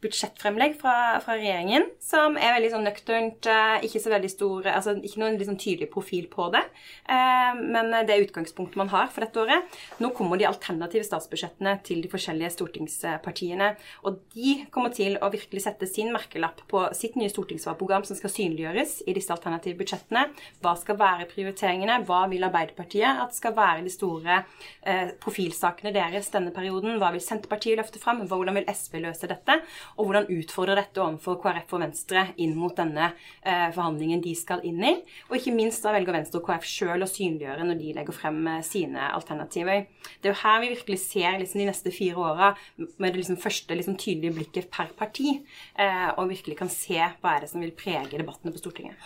budsjettfremlegg 0.05 0.79
fra, 0.79 1.19
fra 1.25 1.37
regjeringen 1.39 1.89
som 2.03 2.39
er 2.39 2.55
veldig 2.57 2.73
sånn 2.73 2.87
nøkternt, 2.87 3.49
ikke 3.87 4.03
så 4.03 4.13
veldig 4.13 4.31
stor, 4.31 4.69
altså 4.77 4.97
ikke 5.01 5.23
noen 5.23 5.39
liksom 5.41 5.59
tydelig 5.61 5.89
profil 5.93 6.29
på 6.31 6.49
det. 6.55 6.63
Men 7.09 7.93
det 8.07 8.15
er 8.15 8.25
utgangspunktet 8.27 8.79
man 8.79 8.93
har 8.93 9.11
for 9.13 9.27
dette 9.27 9.43
året. 9.43 9.79
Nå 10.03 10.13
kommer 10.17 10.39
de 10.41 10.49
alternative 10.49 11.07
statsbudsjettene 11.07 11.77
til 11.87 12.03
de 12.05 12.11
forskjellige 12.13 12.53
stortingspartiene 12.57 13.56
partiene. 13.57 13.77
Og 14.05 14.21
de 14.35 14.67
kommer 14.71 14.93
til 14.95 15.17
å 15.21 15.31
virkelig 15.33 15.65
sette 15.65 15.87
sin 15.89 16.13
merkelapp 16.13 16.63
på 16.69 16.87
sitt 16.95 17.17
nye 17.17 17.31
stortingsvalgprogram 17.31 18.05
som 18.05 18.17
skal 18.17 18.31
synliggjøres 18.31 19.03
i 19.07 19.15
disse 19.17 19.33
alternative 19.33 19.79
budsjettene. 19.81 20.29
Hva 20.63 20.77
skal 20.77 20.99
være 20.99 21.29
prioriteringene? 21.31 22.05
Hva 22.07 22.27
vil 22.31 22.45
Arbeiderpartiet 22.47 23.23
at 23.23 23.35
skal 23.35 23.55
være 23.57 23.85
de 23.85 23.93
store 23.93 24.43
eh, 24.83 25.13
profilsakene 25.21 25.93
deres 25.95 26.31
denne 26.31 26.53
perioden? 26.55 26.99
Hva 27.01 27.13
vil 27.15 27.25
Senterpartiet 27.25 27.81
løfte 27.81 28.01
fram? 28.03 28.25
Hvordan 28.27 28.59
vil 28.59 28.69
SV 28.71 29.01
løse 29.07 29.31
dette? 29.31 29.61
Og 29.97 30.07
hvordan 30.07 30.31
utfordrer 30.37 30.83
dette 30.83 31.03
overfor 31.03 31.41
KrF 31.43 31.77
og 31.77 31.85
Venstre 31.87 32.27
inn 32.43 32.57
mot 32.59 32.75
denne 32.77 33.13
eh, 33.43 33.69
forhandlingen 33.75 34.23
de 34.25 34.35
skal 34.39 34.65
inn 34.67 34.83
i? 34.85 34.95
Og 35.31 35.39
ikke 35.41 35.55
minst 35.57 35.85
da 35.85 35.95
velger 35.97 36.17
Venstre 36.17 36.43
og 36.43 36.49
KrF 36.49 36.67
sjøl 36.69 37.05
å 37.05 37.11
synliggjøre 37.11 37.67
når 37.67 37.81
de 37.81 37.95
legger 37.97 38.17
frem 38.17 38.41
eh, 38.53 38.63
sine 38.67 39.11
alternativer. 39.13 39.87
Det 40.21 40.31
er 40.31 40.35
jo 40.35 40.43
her 40.43 40.63
vi 40.63 40.73
virkelig 40.75 41.01
ser 41.07 41.41
liksom, 41.41 41.63
de 41.63 41.69
neste 41.71 41.93
fire 41.95 42.21
åra 42.21 42.53
med 42.77 43.13
det 43.13 43.23
liksom 43.23 43.39
første 43.47 43.79
liksom, 43.79 43.99
tydelige 44.01 44.37
blikket 44.37 44.71
per 44.73 44.93
parti, 44.99 45.39
eh, 45.79 46.09
og 46.17 46.31
virkelig 46.35 46.61
kan 46.61 46.73
se 46.73 46.99
hva 46.99 47.37
er 47.37 47.45
det 47.45 47.53
som 47.53 47.63
vil 47.65 47.75
prege 47.77 48.19
debattene 48.19 48.55
på 48.55 48.63
Stortinget. 48.63 48.97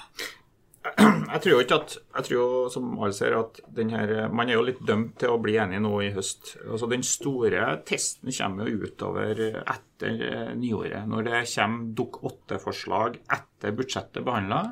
Jeg 1.31 1.43
tror 1.45 1.53
jo 1.53 1.61
ikke 1.61 1.77
at 1.77 1.95
jeg 2.01 2.25
tror 2.25 2.35
jo, 2.35 2.45
som 2.73 2.87
alle 2.97 3.13
ser, 3.13 3.35
at 3.37 3.59
her, 3.77 4.13
man 4.33 4.49
er 4.49 4.57
jo 4.57 4.63
litt 4.65 4.81
dømt 4.89 5.19
til 5.21 5.35
å 5.35 5.41
bli 5.43 5.59
enig 5.61 5.77
nå 5.85 5.91
i 6.07 6.09
høst. 6.15 6.55
Altså 6.65 6.89
Den 6.89 7.05
store 7.05 7.75
testen 7.87 8.33
kommer 8.33 8.71
jo 8.71 8.89
utover 8.89 9.43
etter 9.61 10.25
eh, 10.25 10.55
nyåret. 10.57 11.05
Når 11.11 11.29
det 11.29 11.43
kommer 11.53 11.93
Dukk 12.01 12.23
8-forslag 12.33 13.21
etter 13.37 13.77
budsjettet 13.77 14.25
behandla, 14.25 14.63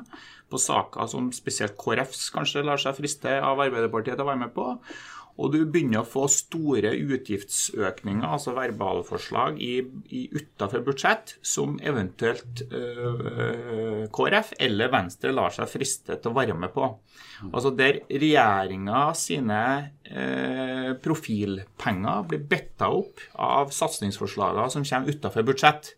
på 0.49 0.57
saker 0.57 1.05
som 1.11 1.29
spesielt 1.35 1.77
KrFs 1.77 2.31
kanskje 2.33 2.65
lar 2.65 2.81
seg 2.81 2.97
friste 2.97 3.35
av 3.37 3.61
Arbeiderpartiet 3.61 4.17
til 4.17 4.25
å 4.25 4.31
være 4.31 4.43
med 4.47 4.53
på 4.55 4.65
og 5.39 5.53
du 5.53 5.59
begynner 5.71 6.03
å 6.03 6.07
få 6.07 6.25
store 6.31 6.91
utgiftsøkninger, 6.99 8.25
altså 8.27 8.53
verbalforslag, 8.57 9.59
i, 9.63 9.79
i 10.11 10.25
utafor 10.35 10.83
budsjett, 10.83 11.37
som 11.45 11.77
eventuelt 11.79 12.65
øh, 12.67 14.03
KrF 14.11 14.51
eller 14.59 14.91
Venstre 14.91 15.31
lar 15.35 15.55
seg 15.55 15.71
friste 15.71 16.19
til 16.19 16.33
å 16.33 16.37
være 16.37 16.57
med 16.59 16.73
på. 16.75 16.89
Altså 17.49 17.71
der 17.71 18.01
regjeringa 18.11 19.05
sine 19.15 19.61
øh, 20.11 20.91
profilpenger 21.03 22.27
blir 22.27 22.43
betta 22.51 22.91
opp 22.91 23.23
av 23.39 23.71
satsingsforslagene 23.75 24.67
som 24.75 24.87
kommer 24.87 25.15
utafor 25.15 25.47
budsjett. 25.47 25.93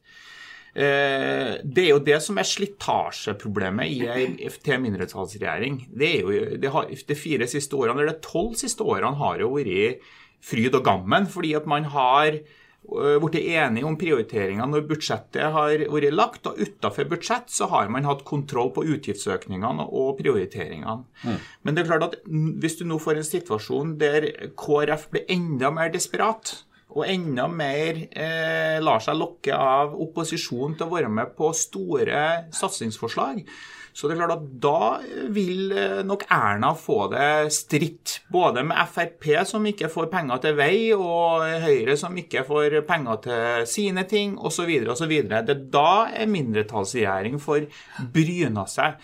Eh, 0.71 1.57
det 1.67 1.83
er 1.83 1.89
jo 1.91 2.03
det 2.03 2.17
som 2.23 2.39
er 2.39 2.47
slitasjeproblemet 2.47 3.91
i 3.91 3.99
ei 4.07 4.47
FT-mindretallsregjering. 4.47 5.83
Det 5.91 6.07
er 6.07 6.23
jo 6.23 6.57
det 6.63 6.71
har, 6.71 6.87
de 6.87 7.19
fire 7.19 7.47
siste 7.51 7.75
årene, 7.75 7.99
eller 7.99 8.15
de 8.15 8.23
tolv 8.23 8.55
siste 8.59 8.85
årene 8.87 9.19
har 9.19 9.43
jo 9.43 9.51
vært 9.57 10.07
fryd 10.41 10.73
og 10.79 10.85
gammen, 10.87 11.27
fordi 11.29 11.51
at 11.59 11.67
man 11.69 11.89
har 11.91 12.37
eh, 12.37 13.17
blitt 13.19 13.37
enige 13.41 13.85
om 13.85 13.99
prioriteringer 13.99 14.71
når 14.71 14.87
budsjettet 14.93 15.51
har 15.57 15.85
vært 15.91 16.15
lagt. 16.15 16.47
Og 16.47 16.63
utafor 16.63 17.11
budsjett 17.11 17.51
så 17.51 17.67
har 17.75 17.91
man 17.91 18.07
hatt 18.07 18.23
kontroll 18.23 18.71
på 18.71 18.87
utgiftsøkningene 18.95 19.89
og 19.91 20.15
prioriteringene. 20.23 21.01
Mm. 21.27 21.39
Men 21.67 21.75
det 21.75 21.83
er 21.83 21.91
klart 21.91 22.07
at 22.07 22.19
hvis 22.31 22.79
du 22.79 22.87
nå 22.87 23.03
får 23.03 23.19
en 23.19 23.31
situasjon 23.33 23.95
der 23.99 24.31
KrF 24.55 25.09
blir 25.11 25.27
enda 25.35 25.75
mer 25.75 25.91
desperat, 25.91 26.61
og 26.91 27.05
enda 27.07 27.47
mer 27.47 27.99
eh, 28.11 28.79
lar 28.83 29.03
seg 29.03 29.19
lokke 29.19 29.55
av 29.55 29.93
opposisjonen 29.95 30.75
til 30.77 30.87
å 30.89 30.95
være 30.95 31.11
med 31.11 31.35
på 31.37 31.51
store 31.55 32.49
satsingsforslag. 32.55 33.45
Så 33.91 34.07
det 34.07 34.15
er 34.15 34.21
klart 34.21 34.37
at 34.37 34.43
da 34.63 35.29
vil 35.35 35.73
eh, 35.75 36.01
nok 36.07 36.23
Erna 36.31 36.71
få 36.79 37.09
det 37.11 37.51
stritt. 37.55 38.21
Både 38.31 38.63
med 38.67 38.79
Frp, 38.91 39.27
som 39.47 39.65
ikke 39.67 39.91
får 39.91 40.07
penger 40.13 40.43
til 40.45 40.55
vei, 40.59 40.75
og 40.95 41.43
Høyre, 41.63 41.97
som 41.99 42.15
ikke 42.17 42.45
får 42.47 42.79
penger 42.87 43.23
til 43.27 43.67
sine 43.71 44.05
ting, 44.07 44.37
osv. 44.39 44.71
osv. 44.93 45.17
Det 45.27 45.41
er 45.41 45.65
da 45.73 45.91
en 46.11 46.31
mindretallsregjering 46.31 47.39
får 47.43 47.67
bryna 48.15 48.67
seg. 48.71 48.99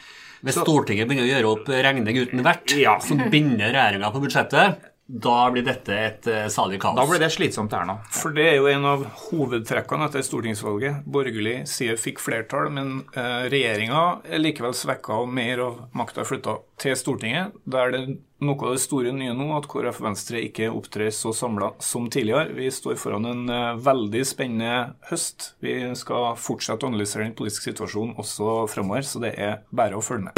Hvis 0.46 0.60
Stortinget 0.62 1.10
begynner 1.10 1.26
å 1.26 1.32
gjøre 1.34 1.56
opp 1.56 1.72
regning 1.74 2.22
uten 2.22 2.46
vert, 2.46 2.76
ja. 2.78 2.96
så 3.04 3.18
binder 3.32 3.74
regjeringa 3.74 4.14
på 4.14 4.22
budsjettet 4.24 4.94
da 5.08 5.50
blir 5.52 5.64
dette 5.64 5.96
et 5.96 6.28
uh, 6.28 6.48
salig 6.52 6.82
kaos. 6.84 6.96
Da 7.00 7.06
blir 7.08 7.20
det 7.24 7.30
slitsomt, 7.32 7.74
Erna. 7.74 7.98
For 8.12 8.36
det 8.36 8.44
er 8.52 8.56
jo 8.60 8.68
en 8.68 8.86
av 8.88 9.06
hovedtrekkene 9.30 10.06
etter 10.10 10.26
stortingsvalget. 10.26 11.06
Borgerlig 11.08 11.62
side 11.72 11.96
fikk 12.02 12.20
flertall, 12.20 12.68
men 12.76 12.88
uh, 13.16 13.48
regjeringa 13.48 14.02
er 14.28 14.44
likevel 14.44 14.76
svekka, 14.76 15.22
og 15.24 15.32
mer 15.32 15.64
av 15.64 15.74
makta 15.96 16.22
er 16.24 16.28
flytta 16.28 16.58
til 16.84 16.96
Stortinget. 17.00 17.56
Der 17.64 17.94
det 17.96 18.02
noe 18.44 18.68
av 18.68 18.76
det 18.76 18.84
store 18.84 19.12
nye 19.16 19.34
nå 19.34 19.48
at 19.58 19.66
KrF 19.72 19.98
Venstre 20.04 20.44
ikke 20.46 20.68
opptrer 20.70 21.10
så 21.16 21.32
samla 21.34 21.72
som 21.82 22.06
tidligere. 22.14 22.54
Vi 22.60 22.68
står 22.74 23.00
foran 23.00 23.26
en 23.32 23.48
uh, 23.50 23.80
veldig 23.80 24.24
spennende 24.28 24.94
høst. 25.10 25.56
Vi 25.64 25.80
skal 25.98 26.36
fortsette 26.36 26.84
å 26.84 26.90
analysere 26.92 27.24
den 27.24 27.38
politiske 27.38 27.72
situasjonen 27.72 28.20
også 28.20 28.68
fremover, 28.74 29.08
så 29.08 29.24
det 29.24 29.34
er 29.40 29.64
bare 29.72 29.96
å 29.96 30.04
følge 30.04 30.28
med. 30.28 30.36